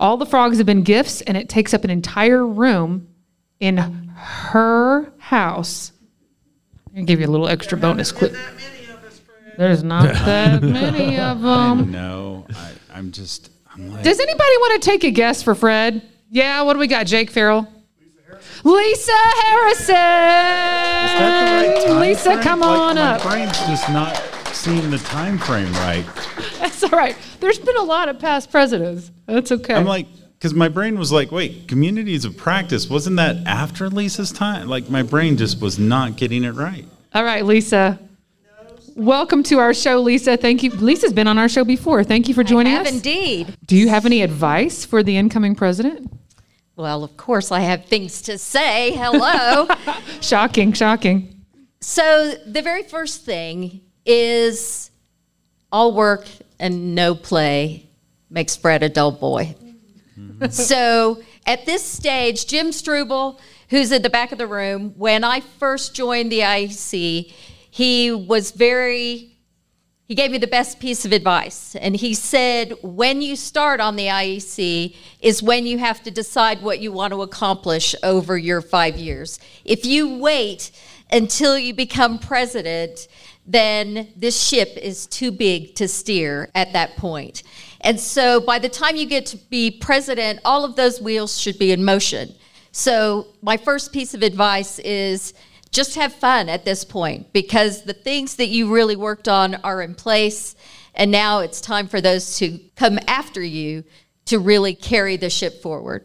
[0.00, 3.06] All the frogs have been gifts, and it takes up an entire room
[3.60, 5.92] in her house.
[6.96, 8.34] I'll give you a little extra bonus clue.
[9.58, 11.90] There's not that many of them.
[11.92, 13.50] No, I, I'm just.
[13.78, 14.02] I'm like.
[14.02, 16.02] Does anybody want to take a guess for Fred?
[16.30, 17.06] Yeah, what do we got?
[17.06, 17.66] Jake Farrell?
[18.64, 19.12] Lisa
[19.42, 19.94] Harrison!
[22.00, 23.24] Lisa, come on my up.
[23.24, 24.16] My brain's just not
[24.52, 26.04] seeing the time frame right.
[26.58, 27.16] That's all right.
[27.40, 29.12] There's been a lot of past presidents.
[29.26, 29.74] That's okay.
[29.74, 30.06] I'm like,
[30.38, 34.68] because my brain was like, wait, communities of practice, wasn't that after Lisa's time?
[34.68, 36.84] Like, my brain just was not getting it right.
[37.14, 37.98] all right, Lisa.
[38.98, 40.36] Welcome to our show, Lisa.
[40.36, 40.72] Thank you.
[40.72, 42.02] Lisa's been on our show before.
[42.02, 42.92] Thank you for joining have us.
[42.92, 43.56] indeed.
[43.64, 46.12] Do you have any advice for the incoming president?
[46.74, 48.90] Well, of course, I have things to say.
[48.96, 49.68] Hello.
[50.20, 51.44] Shocking, shocking.
[51.80, 54.90] so, the very first thing is
[55.70, 56.26] all work
[56.58, 57.88] and no play
[58.30, 59.54] makes Fred a dull boy.
[60.18, 60.46] Mm-hmm.
[60.50, 63.38] so, at this stage, Jim Struble,
[63.70, 67.32] who's at the back of the room, when I first joined the IEC,
[67.78, 69.36] he was very
[70.08, 71.76] he gave me the best piece of advice.
[71.76, 76.62] And he said, when you start on the IEC is when you have to decide
[76.62, 79.38] what you want to accomplish over your five years.
[79.66, 80.72] If you wait
[81.12, 83.06] until you become president,
[83.46, 87.42] then this ship is too big to steer at that point.
[87.82, 91.58] And so by the time you get to be president, all of those wheels should
[91.58, 92.34] be in motion.
[92.72, 95.34] So my first piece of advice is
[95.70, 99.82] just have fun at this point because the things that you really worked on are
[99.82, 100.56] in place
[100.94, 103.84] and now it's time for those to come after you
[104.24, 106.04] to really carry the ship forward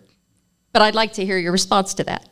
[0.72, 2.28] but i'd like to hear your response to that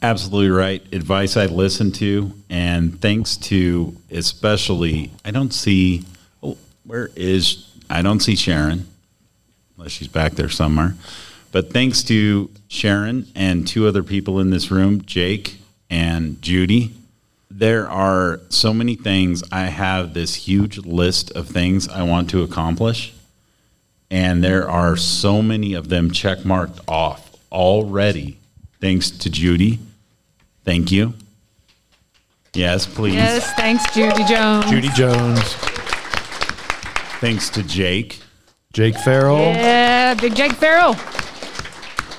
[0.00, 0.80] Absolutely right.
[0.92, 6.04] Advice I listen to, and thanks to especially, I don't see,
[6.40, 8.86] oh, where is, I don't see Sharon,
[9.76, 10.94] unless she's back there somewhere.
[11.50, 15.58] But thanks to Sharon and two other people in this room, Jake
[15.90, 16.94] and Judy,
[17.50, 19.42] there are so many things.
[19.50, 23.14] I have this huge list of things I want to accomplish,
[24.10, 28.38] and there are so many of them check marked off already.
[28.80, 29.78] Thanks to Judy.
[30.64, 31.14] Thank you.
[32.54, 33.14] Yes, please.
[33.14, 34.70] Yes, thanks, Judy Jones.
[34.70, 35.40] Judy Jones,
[37.20, 38.20] Thanks to Jake.
[38.72, 39.38] Jake Farrell.
[39.38, 40.94] Yeah, Big Jake Farrell.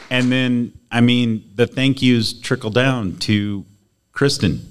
[0.10, 3.65] And then, I mean, the thank yous trickle down to
[4.12, 4.65] Kristen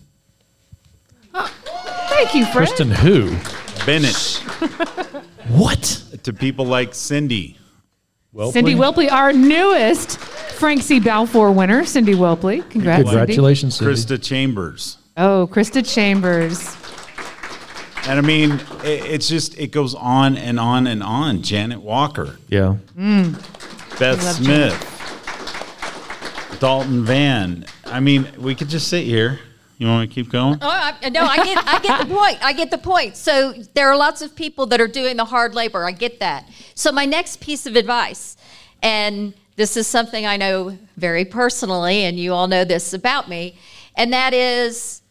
[1.32, 2.54] Thank you, Fred.
[2.68, 3.36] Kristen who?
[3.86, 4.16] Bennett,
[5.48, 6.02] What?
[6.24, 7.56] to people like Cindy.
[8.32, 10.98] Well, Cindy Welpley, our newest Frank C.
[10.98, 11.84] Balfour winner.
[11.84, 12.68] Cindy Welpley.
[12.70, 13.94] Congrats, Congratulations, Cindy.
[13.94, 14.98] Krista Chambers.
[15.16, 16.76] Oh, Krista Chambers.
[18.08, 18.52] And I mean,
[18.84, 21.42] it, it's just, it goes on and on and on.
[21.42, 22.76] Janet Walker, Yeah.
[22.96, 23.34] Mm.
[23.98, 24.97] Beth love Smith,
[26.60, 27.64] Dalton Van.
[27.84, 29.40] I mean, we could just sit here.
[29.78, 30.58] You want to keep going?
[30.60, 32.38] Oh, I, no, I get, I get the point.
[32.44, 33.16] I get the point.
[33.16, 35.84] So there are lots of people that are doing the hard labor.
[35.84, 36.48] I get that.
[36.74, 38.36] So my next piece of advice,
[38.82, 43.56] and this is something I know very personally, and you all know this about me,
[43.94, 45.02] and that is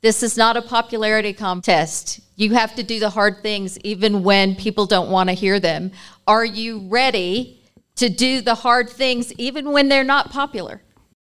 [0.00, 2.20] this is not a popularity contest.
[2.36, 5.90] You have to do the hard things even when people don't want to hear them.
[6.26, 7.55] Are you ready
[7.96, 10.82] to do the hard things even when they're not popular?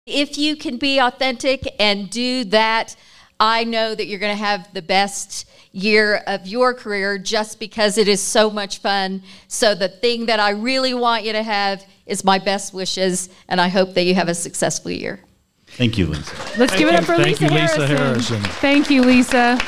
[0.06, 2.94] If you can be authentic and do that,
[3.40, 7.98] I know that you're going to have the best year of your career just because
[7.98, 9.22] it is so much fun.
[9.48, 13.60] So, the thing that I really want you to have is my best wishes, and
[13.60, 15.20] I hope that you have a successful year.
[15.66, 16.34] Thank you, Lisa.
[16.56, 17.96] Let's give it up for Thank Lisa, you, Lisa Harrison.
[17.96, 18.42] Harrison.
[18.60, 19.58] Thank you, Lisa.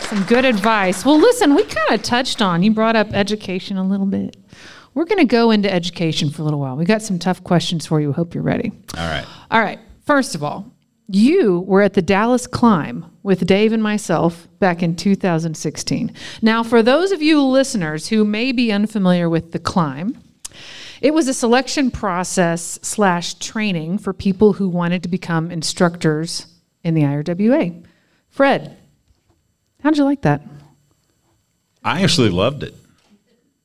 [0.00, 1.04] Some good advice.
[1.04, 4.36] Well, listen, we kind of touched on, you brought up education a little bit.
[4.98, 6.76] We're going to go into education for a little while.
[6.76, 8.12] We got some tough questions for you.
[8.12, 8.72] Hope you're ready.
[8.96, 9.24] All right.
[9.48, 9.78] All right.
[10.04, 10.72] First of all,
[11.06, 16.12] you were at the Dallas Climb with Dave and myself back in 2016.
[16.42, 20.20] Now, for those of you listeners who may be unfamiliar with the climb,
[21.00, 26.46] it was a selection process slash training for people who wanted to become instructors
[26.82, 27.84] in the IRWA.
[28.30, 28.76] Fred,
[29.80, 30.42] how'd you like that?
[31.84, 32.74] I actually loved it.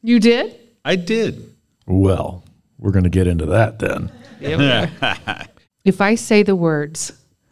[0.03, 0.59] You did?
[0.85, 1.53] I did.
[1.85, 2.43] Well,
[2.79, 4.11] we're going to get into that then.
[5.85, 7.11] If I say the words,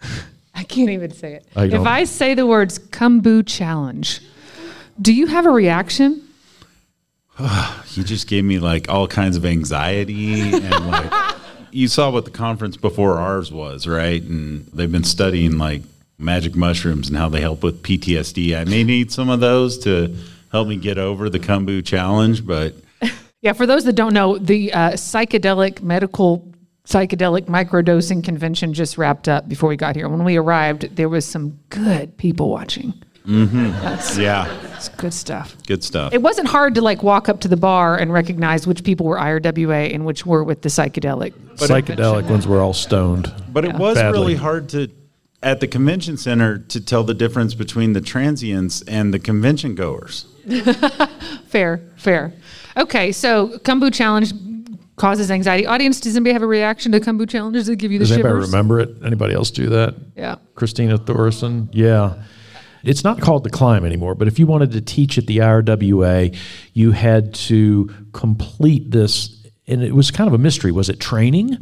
[0.55, 1.45] I can't even say it.
[1.53, 4.21] I if I say the words Kumbu Challenge,
[5.01, 6.27] do you have a reaction?
[7.93, 11.35] You just gave me like all kinds of anxiety and like
[11.71, 14.23] you saw what the conference before ours was, right?
[14.23, 15.81] And they've been studying like
[16.17, 18.57] magic mushrooms and how they help with PTSD.
[18.57, 20.15] I may need some of those to
[20.53, 22.75] help me get over the Kumbu challenge, but
[23.41, 26.47] Yeah, for those that don't know, the uh, psychedelic medical
[26.85, 30.09] psychedelic microdosing convention just wrapped up before we got here.
[30.09, 32.93] When we arrived, there was some good people watching.
[33.23, 35.55] That's, yeah, that's good stuff.
[35.67, 36.11] good stuff.
[36.11, 39.17] It wasn't hard to like walk up to the bar and recognize which people were
[39.17, 41.33] IRWA and which were with the psychedelic.
[41.55, 43.31] Psychedelic ones were all stoned.
[43.49, 44.19] But it was Badly.
[44.19, 44.89] really hard to
[45.43, 50.25] at the convention center to tell the difference between the transients and the convention goers.
[51.47, 52.33] Fair, fair.
[52.77, 54.33] Okay, so Kumbu Challenge
[54.95, 55.65] causes anxiety.
[55.65, 58.33] Audience, does anybody have a reaction to Kumbu challenges that give you the Does anybody
[58.33, 58.51] shivers?
[58.51, 58.89] remember it?
[59.03, 59.95] Anybody else do that?
[60.15, 60.35] Yeah.
[60.55, 61.69] Christina Thorson?
[61.71, 62.23] Yeah.
[62.83, 66.35] It's not called the climb anymore, but if you wanted to teach at the IRWA,
[66.73, 70.71] you had to complete this, and it was kind of a mystery.
[70.71, 71.57] Was it training?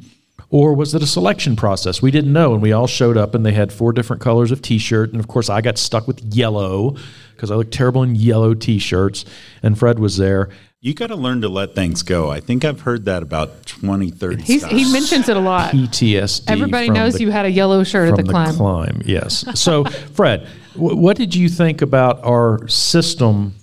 [0.52, 2.02] Or was it a selection process?
[2.02, 4.64] We didn't know, and we all showed up, and they had four different colors of
[4.64, 6.96] T-shirt, and of course, I got stuck with yellow
[7.36, 9.26] because I looked terrible in yellow T-shirts,
[9.62, 10.50] and Fred was there.
[10.82, 12.30] You got to learn to let things go.
[12.32, 15.74] I think I've heard that about 20, 30 He's, he mentions it a lot.
[15.74, 16.44] PTSD.
[16.50, 18.56] Everybody knows the- you had a yellow shirt at from the climb.
[18.56, 19.02] climb.
[19.06, 19.44] Yes.
[19.60, 23.56] So, Fred, wh- what did you think about our system?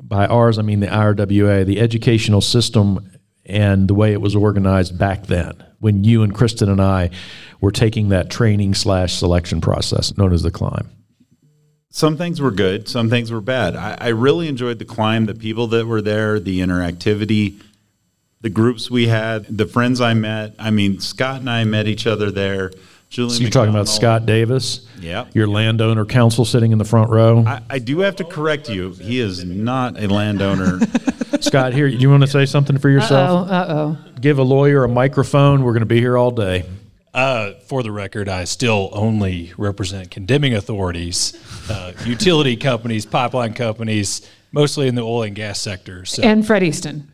[0.00, 3.10] By ours, I mean the IRWA, the educational system,
[3.44, 7.10] and the way it was organized back then, when you and Kristen and I
[7.60, 10.88] were taking that training slash selection process known as the climb.
[11.90, 13.74] Some things were good, some things were bad.
[13.74, 17.60] I, I really enjoyed the climb, the people that were there, the interactivity,
[18.42, 20.54] the groups we had, the friends I met.
[20.58, 22.70] I mean, Scott and I met each other there.
[23.08, 25.34] Julie So you're talking about Scott Davis, Yep.
[25.34, 27.44] your landowner counsel sitting in the front row.
[27.46, 28.90] I, I do have to correct you.
[28.90, 30.80] He is not a landowner.
[31.40, 33.48] Scott, here, you want to say something for yourself?
[33.48, 33.98] Uh-oh, uh-oh.
[34.20, 35.62] Give a lawyer a microphone.
[35.62, 36.64] We're going to be here all day.
[37.16, 41.32] Uh, for the record, I still only represent condemning authorities,
[41.70, 46.04] uh, utility companies, pipeline companies, mostly in the oil and gas sector.
[46.04, 47.10] So, and, And Fred Easton.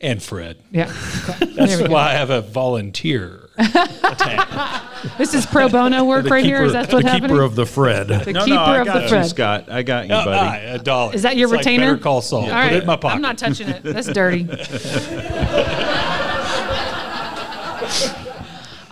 [0.00, 0.58] And Fred.
[0.72, 0.92] Yeah.
[1.30, 1.46] Okay.
[1.54, 1.92] That's There we go.
[1.94, 3.48] why I have a volunteer.
[5.16, 6.64] This is pro bono work right here.
[6.64, 8.08] Is that the what's keeper of the Fred.
[8.08, 9.26] the no, keeper no, I of got the you, Fred.
[9.26, 9.70] Scott.
[9.70, 10.38] I got you, Uh, buddy.
[10.38, 11.14] aye, a dollar.
[11.14, 11.92] Is that your It's like retainer?
[11.92, 12.40] Better call Saul.
[12.40, 12.72] All Put right.
[12.72, 13.14] it in my pocket.
[13.14, 13.84] I'm not touching it.
[13.84, 14.42] That's dirty.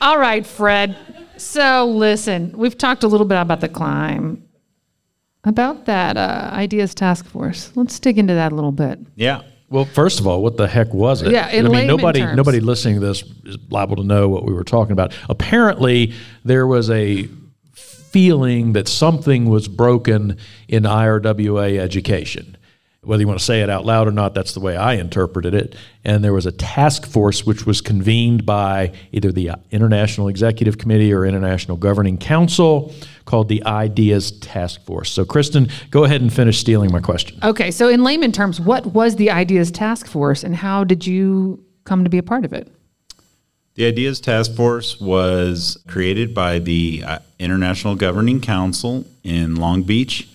[0.01, 0.97] All right, Fred.
[1.37, 4.47] So listen, we've talked a little bit about the climb,
[5.45, 7.73] about that uh, ideas task force.
[7.75, 8.99] Let's dig into that a little bit.
[9.15, 9.43] Yeah.
[9.69, 11.33] Well, first of all, what the heck was it?
[11.33, 12.37] Yeah, in I mean, nobody terms.
[12.37, 15.13] nobody listening to this is liable to know what we were talking about.
[15.29, 16.13] Apparently,
[16.45, 17.29] there was a
[17.73, 22.56] feeling that something was broken in IRWA education.
[23.07, 25.55] Whether you want to say it out loud or not, that's the way I interpreted
[25.55, 25.77] it.
[26.05, 31.13] And there was a task force which was convened by either the International Executive Committee
[31.13, 32.93] or International Governing Council
[33.25, 35.11] called the Ideas Task Force.
[35.11, 37.39] So, Kristen, go ahead and finish stealing my question.
[37.45, 41.65] Okay, so in layman terms, what was the ideas task force, and how did you
[41.85, 42.73] come to be a part of it?
[43.77, 50.31] The Ideas Task Force was created by the uh, International Governing Council in Long Beach.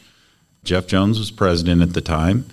[0.63, 2.45] Jeff Jones was president at the time.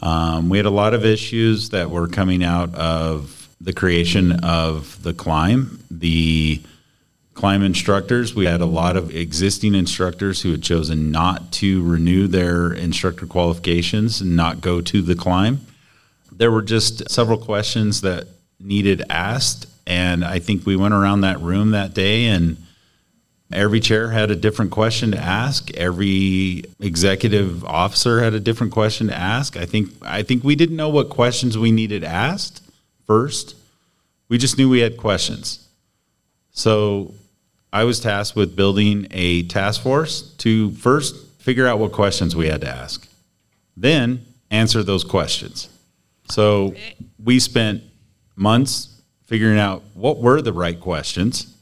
[0.00, 5.02] Um, we had a lot of issues that were coming out of the creation of
[5.02, 5.84] the climb.
[5.90, 6.62] The
[7.34, 12.26] climb instructors, we had a lot of existing instructors who had chosen not to renew
[12.26, 15.60] their instructor qualifications and not go to the climb
[16.40, 18.26] there were just several questions that
[18.58, 22.56] needed asked and i think we went around that room that day and
[23.52, 25.70] every chair had a different question to ask.
[25.72, 29.56] Every executive officer had a different question to ask.
[29.56, 32.62] I think i think we didn't know what questions we needed asked
[33.06, 33.56] first.
[34.28, 35.68] We just knew we had questions.
[36.52, 37.14] So
[37.72, 42.48] i was tasked with building a task force to first figure out what questions we
[42.48, 43.10] had to ask
[43.80, 45.68] then answer those questions.
[46.28, 46.74] So
[47.22, 47.82] we spent
[48.36, 51.56] months figuring out what were the right questions,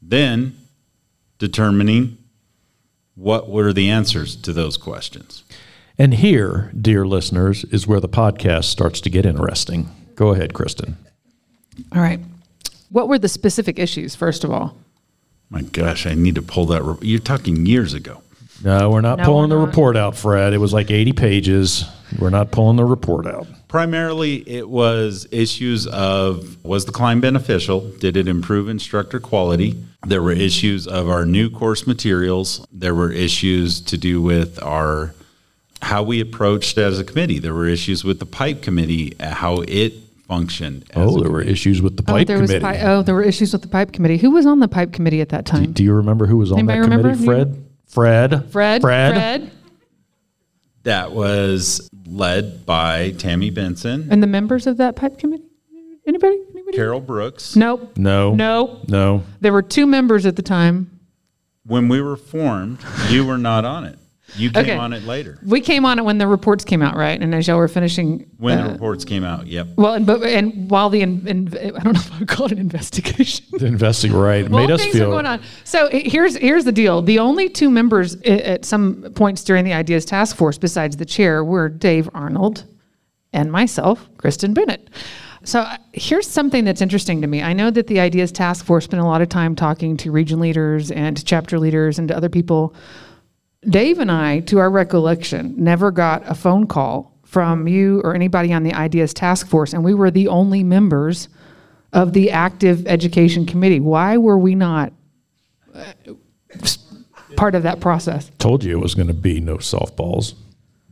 [0.00, 0.56] then
[1.44, 2.16] determining
[3.14, 5.44] what were the answers to those questions.
[5.98, 9.90] And here, dear listeners, is where the podcast starts to get interesting.
[10.14, 10.96] Go ahead, Kristen.
[11.94, 12.20] All right.
[12.88, 14.76] What were the specific issues, first of all?
[15.50, 16.82] My gosh, I need to pull that.
[16.82, 18.22] Re- You're talking years ago.
[18.62, 19.68] No, we're not No, pulling we're the not.
[19.68, 20.52] report out, Fred.
[20.52, 21.84] It was like 80 pages.
[22.18, 23.46] We're not pulling the report out.
[23.68, 27.80] Primarily, it was issues of was the climb beneficial?
[27.98, 29.74] Did it improve instructor quality?
[30.06, 32.64] There were issues of our new course materials.
[32.72, 35.14] There were issues to do with our
[35.82, 37.38] how we approached as a committee.
[37.40, 39.92] There were issues with the pipe committee, how it
[40.28, 40.84] functioned.
[40.90, 42.78] As Oh, a there were issues with the oh, pipe there was committee.
[42.78, 44.16] pi- oh, there were issues with the pipe committee.
[44.18, 45.72] Who was on the pipe committee at that time?
[45.72, 47.02] Do you remember who was on Anybody that committee?
[47.08, 47.24] remember?
[47.24, 47.63] Fred?
[47.94, 48.50] Fred?
[48.50, 48.82] Fred.
[48.82, 49.14] Fred?
[49.14, 49.50] Fred.
[50.82, 55.44] That was led by Tammy Benson, And the members of that pipe committee?
[56.06, 56.38] Anybody?
[56.52, 56.76] Anybody?
[56.76, 57.54] Carol Brooks.
[57.54, 57.96] Nope.
[57.96, 58.34] No.
[58.34, 58.80] No.
[58.88, 59.22] No.
[59.40, 60.90] There were two members at the time.
[61.64, 63.98] When we were formed, you were not on it.
[64.36, 64.76] You came Okay.
[64.76, 67.20] on it later We came on it when the reports came out, right?
[67.20, 69.46] And as y'all were finishing, when uh, the reports came out.
[69.46, 69.68] Yep.
[69.76, 72.46] well, and, but and while the in, in, I don't know if I would call
[72.46, 73.46] it an investigation.
[73.52, 75.40] The investigate right Well, made us feel going on.
[75.64, 77.02] So i- here's here's the deal.
[77.02, 81.04] The only two members i- at some points during the Ideas Task Force, besides the
[81.04, 82.64] chair, were Dave Arnold
[83.32, 84.88] and myself, Kristen Bennett.
[85.46, 87.42] So uh, here's something that's interesting to me.
[87.42, 90.40] I know that the Ideas Task Force spent a lot of time talking to region
[90.40, 92.74] leaders and to chapter leaders and to other people.
[93.68, 98.52] Dave and I, to our recollection, never got a phone call from you or anybody
[98.52, 101.28] on the Ideas Task Force, and we were the only members
[101.92, 103.80] of the active education committee.
[103.80, 104.92] Why were we not
[105.74, 105.84] uh,
[107.36, 108.30] part of that process?
[108.38, 110.34] told you it was going to be no softballs.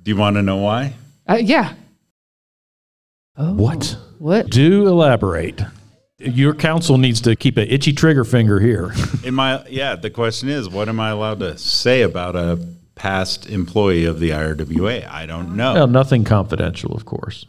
[0.03, 0.95] Do you want to know why?
[1.29, 1.75] Uh, yeah.
[3.37, 3.97] What?
[4.19, 4.51] What?
[4.51, 5.63] Do elaborate.
[6.25, 8.93] Your counsel needs to keep an itchy trigger finger here.
[9.25, 12.65] In my yeah, the question is, what am I allowed to say about a
[12.95, 15.09] past employee of the IRWA?
[15.09, 15.75] I don't know.
[15.75, 17.47] well, nothing confidential, of course.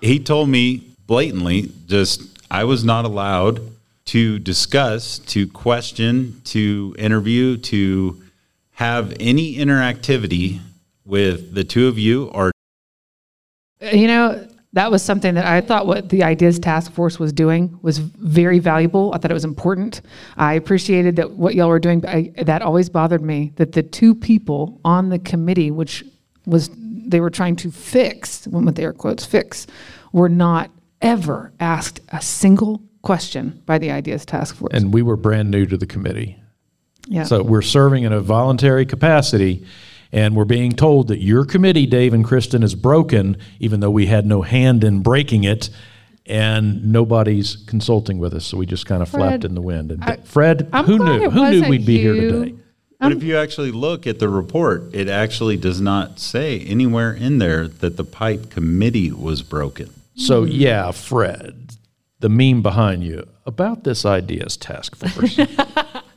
[0.00, 3.60] he told me blatantly just I was not allowed
[4.06, 8.20] to discuss, to question, to interview, to
[8.72, 10.60] have any interactivity
[11.04, 12.50] with the two of you or
[13.82, 17.32] uh, You know, that was something that I thought what the Ideas Task Force was
[17.32, 19.12] doing was very valuable.
[19.12, 20.00] I thought it was important.
[20.36, 24.14] I appreciated that what y'all were doing, I, that always bothered me that the two
[24.14, 26.04] people on the committee, which
[26.46, 29.66] was they were trying to fix, with air quotes, fix,
[30.12, 30.70] were not
[31.02, 34.72] ever asked a single question by the Ideas Task Force.
[34.72, 36.36] And we were brand new to the committee.
[37.06, 37.24] yeah.
[37.24, 39.64] So we're serving in a voluntary capacity,
[40.12, 44.06] and we're being told that your committee, Dave and Kristen, is broken, even though we
[44.06, 45.70] had no hand in breaking it,
[46.26, 48.44] and nobody's consulting with us.
[48.44, 49.90] So we just kind of flapped in the wind.
[49.92, 51.30] And I- Fred, I'm who knew?
[51.30, 52.54] Who knew we'd be here today?
[53.00, 57.38] but if you actually look at the report, it actually does not say anywhere in
[57.38, 59.90] there that the pipe committee was broken.
[60.16, 61.76] So yeah, Fred,
[62.18, 65.38] the meme behind you about this ideas task force.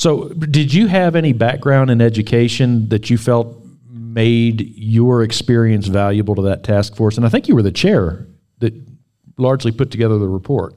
[0.00, 3.54] so did you have any background in education that you felt
[3.92, 7.18] made your experience valuable to that task force?
[7.18, 8.26] And I think you were the chair
[8.60, 8.72] that
[9.36, 10.72] largely put together the report.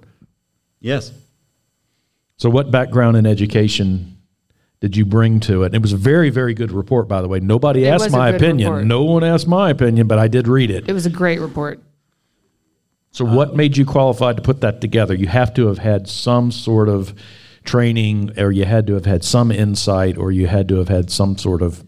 [0.81, 1.13] Yes.
[2.35, 4.17] So what background in education
[4.81, 5.73] did you bring to it?
[5.73, 7.39] It was a very, very good report, by the way.
[7.39, 8.71] Nobody It asked my opinion.
[8.71, 8.87] report.
[8.87, 10.89] No one asked my opinion, but I did read it.
[10.89, 11.81] it was a great report.
[13.11, 15.13] So, what made you qualified to put that together?
[15.13, 17.13] You have to have had some sort of
[17.63, 21.09] training, or you had to have had some insight, or you had to have had
[21.09, 21.83] some sort of.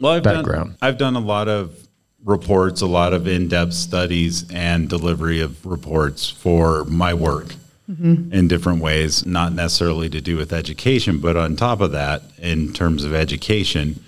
[0.00, 0.70] Well, I've background.
[0.70, 1.86] Done, I've done a lot of
[2.24, 7.54] reports, a lot of in-depth studies, and delivery of reports for my work
[7.90, 8.32] mm-hmm.
[8.32, 9.24] in different ways.
[9.26, 14.02] Not necessarily to do with education, but on top of that, in terms of education,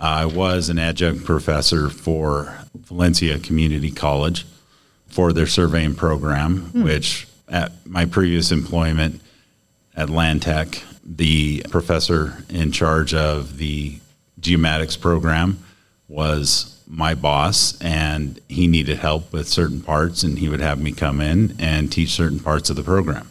[0.00, 4.46] I was an adjunct professor for Valencia Community College
[5.06, 6.82] for their surveying program, hmm.
[6.82, 9.20] which at my previous employment
[9.96, 13.98] at Landtech, the professor in charge of the
[14.40, 15.58] geomatics program
[16.08, 20.92] was my boss, and he needed help with certain parts, and he would have me
[20.92, 23.28] come in and teach certain parts of the program.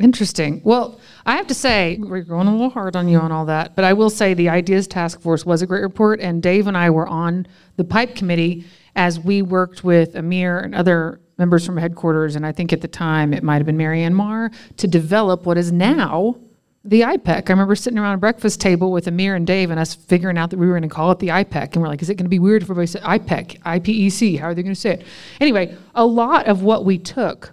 [0.00, 0.60] Interesting.
[0.64, 3.74] Well, I have to say, we're going a little hard on you on all that,
[3.74, 6.76] but I will say the Ideas Task Force was a great report, and Dave and
[6.76, 7.46] I were on
[7.76, 12.52] the PIPE committee as we worked with Amir and other members from headquarters, and I
[12.52, 16.36] think at the time it might have been Marianne Marr, to develop what is now
[16.84, 17.48] the IPEC.
[17.48, 20.50] I remember sitting around a breakfast table with Amir and Dave and us figuring out
[20.50, 21.74] that we were going to call it the IPEC.
[21.74, 24.38] And we're like, is it going to be weird if everybody said IPEC, IPEC?
[24.38, 25.04] How are they going to say it?
[25.40, 27.52] Anyway, a lot of what we took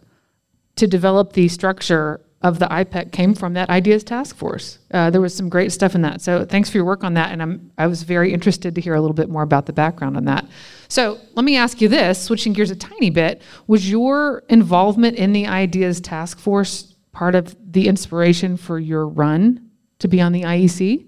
[0.77, 4.77] to develop the structure of the IPEC came from that ideas task force.
[4.91, 6.21] Uh, there was some great stuff in that.
[6.21, 7.31] So thanks for your work on that.
[7.31, 10.15] And I'm, I was very interested to hear a little bit more about the background
[10.15, 10.45] on that.
[10.88, 15.33] So let me ask you this, switching gears a tiny bit, was your involvement in
[15.33, 19.69] the ideas task force part of the inspiration for your run
[19.99, 21.05] to be on the IEC?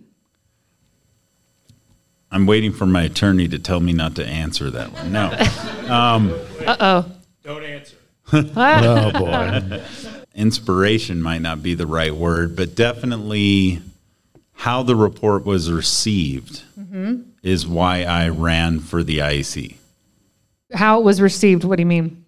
[2.32, 5.12] I'm waiting for my attorney to tell me not to answer that one.
[5.12, 5.38] No.
[5.88, 7.12] Um, uh oh.
[7.44, 7.96] Don't answer.
[8.34, 9.82] oh boy!
[10.38, 13.82] Inspiration might not be the right word, but definitely
[14.54, 17.24] how the report was received mm-hmm.
[17.44, 19.76] is why I ran for the IEC.
[20.74, 21.64] How it was received?
[21.64, 22.24] What do you mean?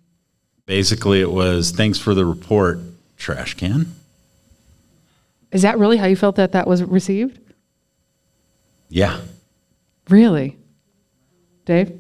[0.66, 2.80] Basically, it was thanks for the report,
[3.18, 3.94] trash can.
[5.52, 7.40] Is that really how you felt that that was received?
[8.90, 9.20] Yeah.
[10.10, 10.58] Really?
[11.66, 12.00] Dave?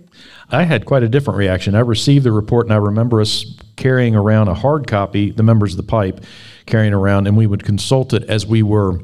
[0.51, 1.75] I had quite a different reaction.
[1.75, 3.43] I received the report, and I remember us
[3.79, 6.23] carrying around a hard copy, the members of the pipe
[6.67, 8.99] carrying around, and we would consult it as we were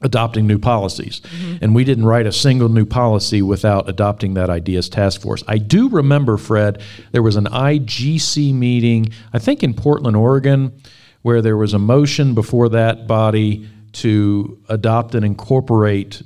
[0.00, 1.20] adopting new policies.
[1.20, 1.56] Mm-hmm.
[1.64, 5.42] And we didn't write a single new policy without adopting that ideas task force.
[5.48, 6.82] I do remember, Fred,
[7.12, 10.80] there was an IGC meeting, I think in Portland, Oregon,
[11.22, 16.22] where there was a motion before that body to adopt and incorporate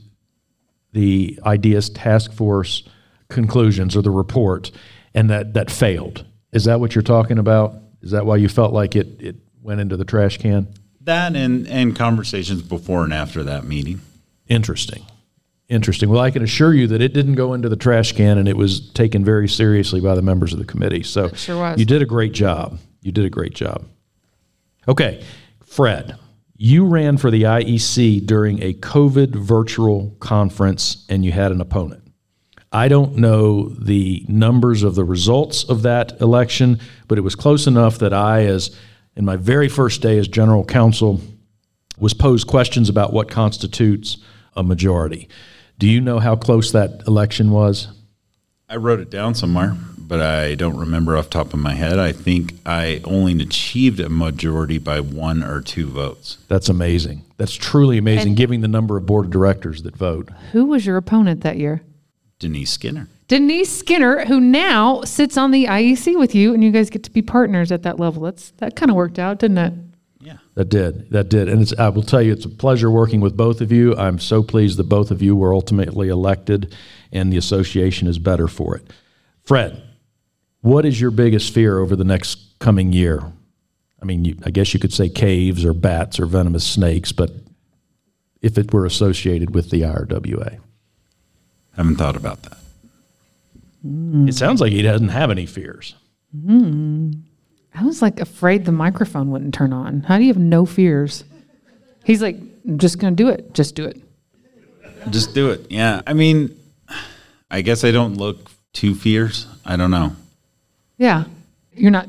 [0.93, 2.83] the ideas task force
[3.29, 4.71] conclusions or the report,
[5.15, 6.27] and that, that failed.
[6.53, 7.75] Is that what you're talking about?
[8.03, 10.69] Is that why you felt like it, it went into the trash can?
[11.03, 14.01] That and, and conversations before and after that meeting.
[14.49, 15.05] Interesting.
[15.69, 16.11] Interesting.
[16.11, 18.57] Well, I can assure you that it didn't go into the trash can and it
[18.57, 21.05] was taken very seriously by the members of the committee.
[21.05, 21.79] So sure was.
[21.79, 22.81] you did a great job.
[23.03, 23.87] You did a great job.
[24.89, 25.23] Okay,
[25.63, 26.17] Fred,
[26.57, 32.03] you ran for the IEC during a COVID virtual conference and you had an opponent.
[32.73, 37.67] I don't know the numbers of the results of that election, but it was close
[37.67, 38.71] enough that I, as
[39.17, 41.21] in my very first day as general counsel,
[41.99, 44.19] was posed questions about what constitutes
[44.55, 45.29] a majority.
[45.79, 47.89] Do you know how close that election was?
[48.69, 51.99] I wrote it down somewhere, but I don't remember off the top of my head.
[51.99, 56.39] I think I only achieved a majority by one or two votes.
[56.47, 57.23] That's amazing.
[57.37, 60.29] That's truly amazing, And- given the number of board of directors that vote.
[60.53, 61.83] Who was your opponent that year?
[62.41, 63.07] Denise Skinner.
[63.29, 67.11] Denise Skinner, who now sits on the IEC with you, and you guys get to
[67.11, 68.25] be partners at that level.
[68.25, 69.73] That's that kind of worked out, didn't it?
[70.21, 71.11] Yeah, that did.
[71.11, 71.49] That did.
[71.49, 73.95] And it's, I will tell you, it's a pleasure working with both of you.
[73.97, 76.75] I'm so pleased that both of you were ultimately elected,
[77.13, 78.91] and the association is better for it.
[79.45, 79.83] Fred,
[80.63, 83.23] what is your biggest fear over the next coming year?
[84.03, 87.31] I mean, you, I guess you could say caves or bats or venomous snakes, but
[88.43, 90.59] if it were associated with the IRWA,
[91.77, 92.59] Haven't thought about that.
[93.87, 94.29] Mm.
[94.29, 95.95] it sounds like he doesn't have any fears.
[96.37, 97.23] Mm.
[97.75, 100.03] I was like afraid the microphone wouldn't turn on.
[100.03, 101.25] How do you have no fears?
[102.05, 103.55] He's like, I'm just gonna do it.
[103.55, 104.03] Just do it.
[105.09, 105.71] Just do it.
[105.71, 106.03] Yeah.
[106.07, 106.59] I mean,
[107.51, 109.47] I guess I don't look too fierce.
[109.65, 110.15] I don't know.
[110.99, 111.25] Yeah.
[111.73, 112.09] You're not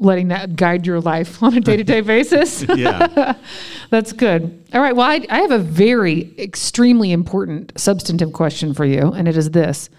[0.00, 2.62] letting that guide your life on a day to day basis.
[2.74, 3.36] Yeah.
[3.90, 4.64] That's good.
[4.72, 4.96] All right.
[4.96, 9.50] Well, I, I have a very extremely important substantive question for you, and it is
[9.50, 9.90] this.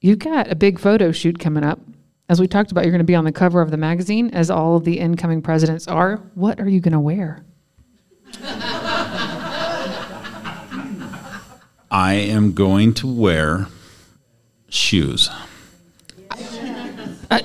[0.00, 1.80] You've got a big photo shoot coming up.
[2.28, 4.50] As we talked about, you're going to be on the cover of the magazine, as
[4.50, 6.16] all of the incoming presidents are.
[6.34, 7.44] What are you going to wear?
[11.90, 13.66] I am going to wear
[14.68, 15.28] shoes.
[17.30, 17.40] Uh,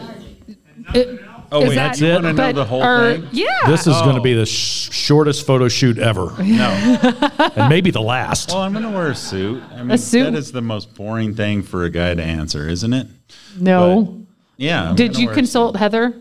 [0.94, 1.20] it-
[1.56, 2.14] Oh, is wait, that- that's it?
[2.16, 3.28] Wanna know the whole are- thing?
[3.32, 3.46] Yeah.
[3.68, 4.24] This is going to Oh.
[4.24, 6.70] be the sh- shortest photo shoot ever, No.
[7.56, 8.50] and maybe the last.
[8.52, 9.64] Well, I'm going to wear a suit.
[9.74, 10.24] I mean, A suit?
[10.26, 13.08] that is the most boring thing for a guy to answer, isn't it?
[13.60, 14.22] no.
[14.58, 14.90] Yeah.
[14.92, 16.14] I'm Did gonna you wear a consult Heather?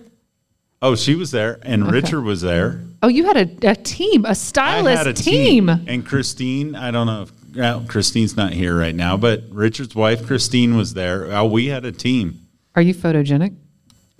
[0.83, 2.81] Oh, she was there, and Richard was there.
[3.03, 5.69] Oh, you had a, a team, a I stylist had a team.
[5.69, 10.27] And Christine, I don't know if well, Christine's not here right now, but Richard's wife,
[10.27, 11.27] Christine, was there.
[11.33, 12.41] Oh, we had a team.
[12.75, 13.55] Are you photogenic?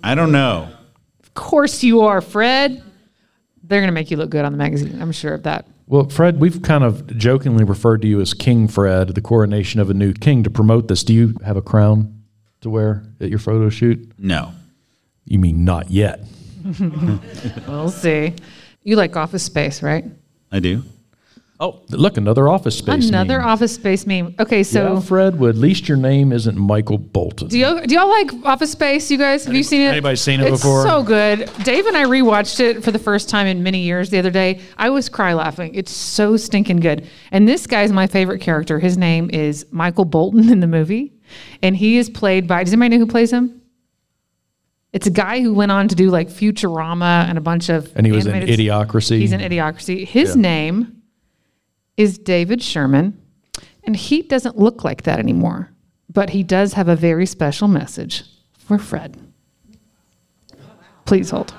[0.01, 0.69] I don't know.
[1.35, 2.81] Of course you are, Fred.
[3.63, 5.01] They're going to make you look good on the magazine.
[5.01, 5.67] I'm sure of that.
[5.87, 9.89] Well, Fred, we've kind of jokingly referred to you as King Fred, the coronation of
[9.89, 10.43] a new king.
[10.43, 12.23] To promote this, do you have a crown
[12.61, 14.11] to wear at your photo shoot?
[14.17, 14.53] No.
[15.25, 16.21] You mean not yet?
[17.67, 18.33] We'll see.
[18.83, 20.05] You like office space, right?
[20.51, 20.83] I do.
[21.57, 23.07] Oh, look, another office space.
[23.07, 23.47] Another meme.
[23.47, 24.35] office space meme.
[24.39, 27.47] Okay, so yeah, Fred, well, at least your name isn't Michael Bolton.
[27.47, 29.09] do you do y'all like Office Space?
[29.09, 29.85] You guys, have you seen it?
[29.91, 30.83] anybody seen it it's before?
[30.83, 31.49] so good.
[31.63, 34.59] Dave and I rewatched it for the first time in many years the other day.
[34.77, 35.73] I was cry laughing.
[35.75, 37.07] It's so stinking good.
[37.31, 38.77] And this guy's my favorite character.
[38.77, 41.13] His name is Michael Bolton in the movie,
[41.61, 42.65] and he is played by.
[42.65, 43.61] Does anybody know who plays him?
[44.91, 47.89] It's a guy who went on to do like Futurama and a bunch of.
[47.95, 49.19] And he was in animated- Idiocracy.
[49.19, 50.05] He's in Idiocracy.
[50.05, 50.41] His Yeah.
[50.41, 51.01] name
[51.97, 53.19] is David Sherman,
[53.83, 55.71] and he doesn't look like that anymore.
[56.09, 58.23] But he does have a very special message
[58.57, 59.17] for Fred.
[61.05, 61.53] Please hold.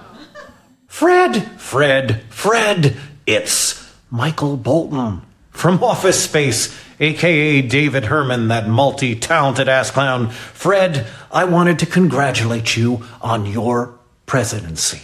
[0.86, 9.68] Fred, Fred, Fred, it's Michael Bolton from Office Space, aka David Herman, that multi talented
[9.68, 10.30] ass clown.
[10.30, 15.00] Fred, I wanted to congratulate you on your presidency.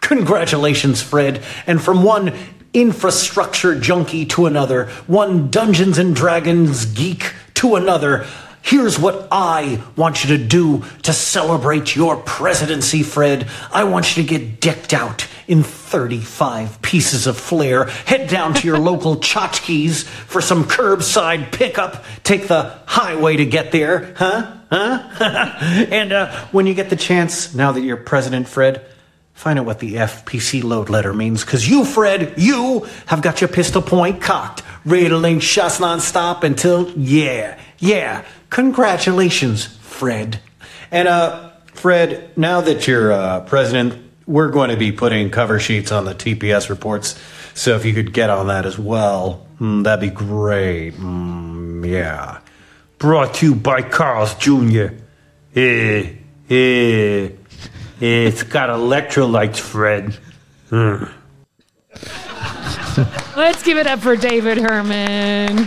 [0.00, 1.42] Congratulations, Fred.
[1.66, 2.32] And from one
[2.74, 8.26] infrastructure junkie to another, one Dungeons and Dragons geek to another,
[8.64, 13.46] Here's what I want you to do to celebrate your presidency, Fred.
[13.70, 17.84] I want you to get decked out in 35 pieces of flair.
[17.84, 22.06] Head down to your local Chotchkie's for some curbside pickup.
[22.22, 24.56] Take the highway to get there, huh?
[24.70, 25.10] Huh?
[25.90, 28.86] and uh, when you get the chance, now that you're president, Fred,
[29.34, 31.44] find out what the FPC load letter means.
[31.44, 37.58] Because you, Fred, you have got your pistol point cocked, Riddling shots nonstop until, yeah,
[37.78, 38.24] yeah.
[38.50, 40.40] Congratulations, Fred.
[40.90, 45.92] And, uh, Fred, now that you're uh, president, we're going to be putting cover sheets
[45.92, 47.20] on the TPS reports.
[47.54, 50.94] So if you could get on that as well, mm, that'd be great.
[50.94, 52.40] Mm, yeah.
[52.98, 54.94] Brought to you by Carl's Jr.
[55.54, 56.12] Eh,
[56.48, 57.28] eh,
[58.04, 60.16] it's got electrolytes, Fred.
[60.68, 61.04] Hmm.
[63.36, 65.66] Let's give it up for David Herman.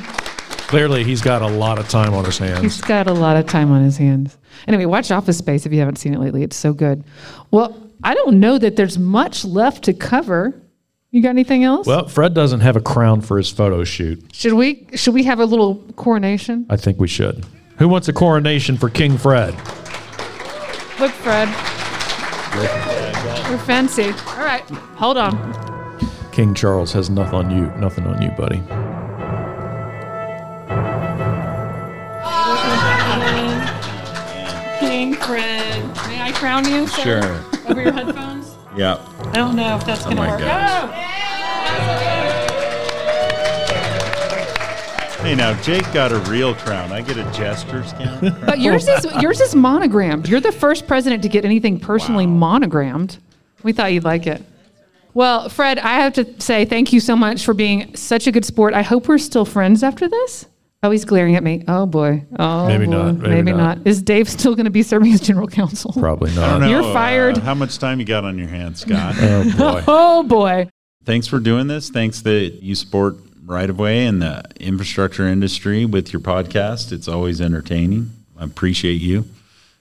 [0.67, 2.61] Clearly, he's got a lot of time on his hands.
[2.61, 4.37] He's got a lot of time on his hands.
[4.67, 6.43] Anyway, watch Office Space if you haven't seen it lately.
[6.43, 7.03] It's so good.
[7.51, 10.61] Well, I don't know that there's much left to cover.
[11.11, 11.87] You got anything else?
[11.87, 14.23] Well, Fred doesn't have a crown for his photo shoot.
[14.33, 16.65] should we should we have a little coronation?
[16.69, 17.45] I think we should.
[17.77, 19.53] Who wants a coronation for King Fred?
[20.99, 21.47] Look, Fred.
[22.57, 24.05] We're fancy.
[24.05, 24.63] All right,
[24.97, 25.99] hold on.
[26.31, 27.67] King Charles has nothing on you.
[27.79, 28.57] Nothing on you, buddy.
[34.79, 35.83] King Fred.
[36.07, 36.87] May I crown you?
[36.87, 37.21] Sir?
[37.21, 37.69] Sure.
[37.71, 38.55] Over your headphones?
[38.75, 39.03] Yeah.
[39.19, 40.39] I don't know if that's oh gonna my work.
[40.39, 40.83] gosh.
[40.83, 41.36] Oh!
[45.27, 46.93] Hey, now Jake got a real crown.
[46.93, 48.33] I get a jester's crown.
[48.45, 50.29] But yours is yours is monogrammed.
[50.29, 53.17] You're the first president to get anything personally monogrammed.
[53.61, 54.41] We thought you'd like it.
[55.13, 58.45] Well, Fred, I have to say thank you so much for being such a good
[58.45, 58.73] sport.
[58.73, 60.45] I hope we're still friends after this.
[60.81, 61.61] Oh, he's glaring at me.
[61.67, 62.23] Oh boy.
[62.39, 62.91] Oh, Maybe boy.
[62.91, 63.15] not.
[63.17, 63.79] Maybe not.
[63.79, 63.85] not.
[63.85, 65.91] Is Dave still going to be serving as general counsel?
[65.91, 66.51] Probably not.
[66.51, 66.69] don't know.
[66.69, 67.37] You're fired.
[67.37, 69.15] uh, how much time you got on your hands, Scott?
[69.19, 69.83] Oh boy.
[69.89, 70.69] Oh boy.
[71.03, 71.89] Thanks for doing this.
[71.89, 73.17] Thanks that you support
[73.47, 76.91] right of way and the infrastructure industry with your podcast.
[76.91, 78.11] It's always entertaining.
[78.37, 79.25] I appreciate you.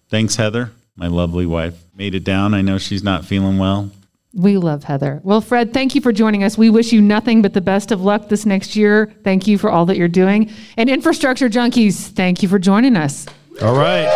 [0.09, 1.75] Thanks, Heather, my lovely wife.
[1.95, 2.55] Made it down.
[2.55, 3.91] I know she's not feeling well.
[4.33, 5.21] We love Heather.
[5.25, 6.57] Well, Fred, thank you for joining us.
[6.57, 9.12] We wish you nothing but the best of luck this next year.
[9.25, 10.51] Thank you for all that you're doing.
[10.77, 13.27] And infrastructure junkies, thank you for joining us.
[13.62, 14.07] All right.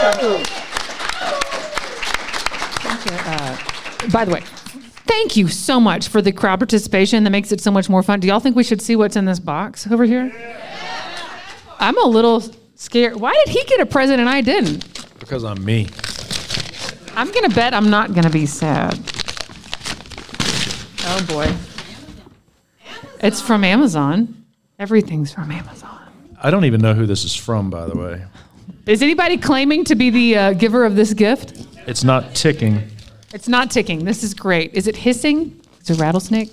[0.00, 0.44] Thank you.
[3.10, 3.56] Uh
[4.12, 4.42] by the way,
[5.06, 8.20] thank you so much for the crowd participation that makes it so much more fun.
[8.20, 10.32] Do y'all think we should see what's in this box over here?
[11.78, 12.42] I'm a little
[12.74, 13.16] scared.
[13.16, 15.18] Why did he get a present and I didn't?
[15.18, 15.88] Because I'm me.
[17.14, 18.98] I'm going to bet I'm not going to be sad.
[21.08, 21.52] Oh boy.
[23.20, 24.44] It's from Amazon.
[24.78, 25.98] Everything's from Amazon.
[26.42, 28.22] I don't even know who this is from, by the way.
[28.84, 31.66] Is anybody claiming to be the uh, giver of this gift?
[31.86, 32.82] It's not ticking.
[33.36, 34.06] It's not ticking.
[34.06, 34.72] This is great.
[34.72, 35.60] Is it hissing?
[35.78, 36.50] It's a rattlesnake.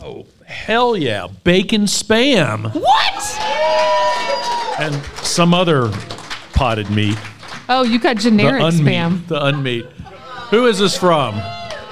[0.00, 1.26] Oh, hell yeah.
[1.44, 2.72] Bacon spam.
[2.74, 3.36] What?
[4.80, 5.90] And some other
[6.54, 7.18] potted meat.
[7.68, 8.86] Oh, you got generic The unmeat.
[8.86, 9.26] spam.
[9.26, 9.84] The unmeat.
[10.48, 11.34] Who is this from?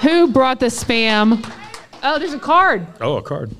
[0.01, 1.47] Who brought the spam?
[2.01, 2.87] Oh, there's a card.
[2.99, 3.55] Oh, a card.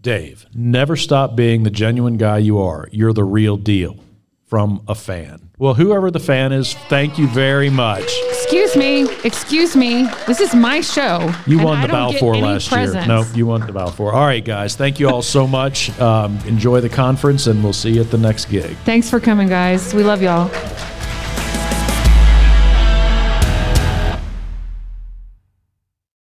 [0.00, 2.88] Dave, never stop being the genuine guy you are.
[2.92, 3.98] You're the real deal.
[4.46, 5.50] From a fan.
[5.58, 8.10] Well, whoever the fan is, thank you very much.
[8.70, 9.16] Excuse me.
[9.24, 10.06] Excuse me.
[10.28, 11.32] This is my show.
[11.44, 13.04] You won I the get Balfour last presents.
[13.06, 13.16] year.
[13.16, 14.12] No, you won the Balfour.
[14.12, 14.76] All right, guys.
[14.76, 15.90] Thank you all so much.
[15.98, 18.76] Um, enjoy the conference, and we'll see you at the next gig.
[18.84, 19.92] Thanks for coming, guys.
[19.92, 20.48] We love y'all.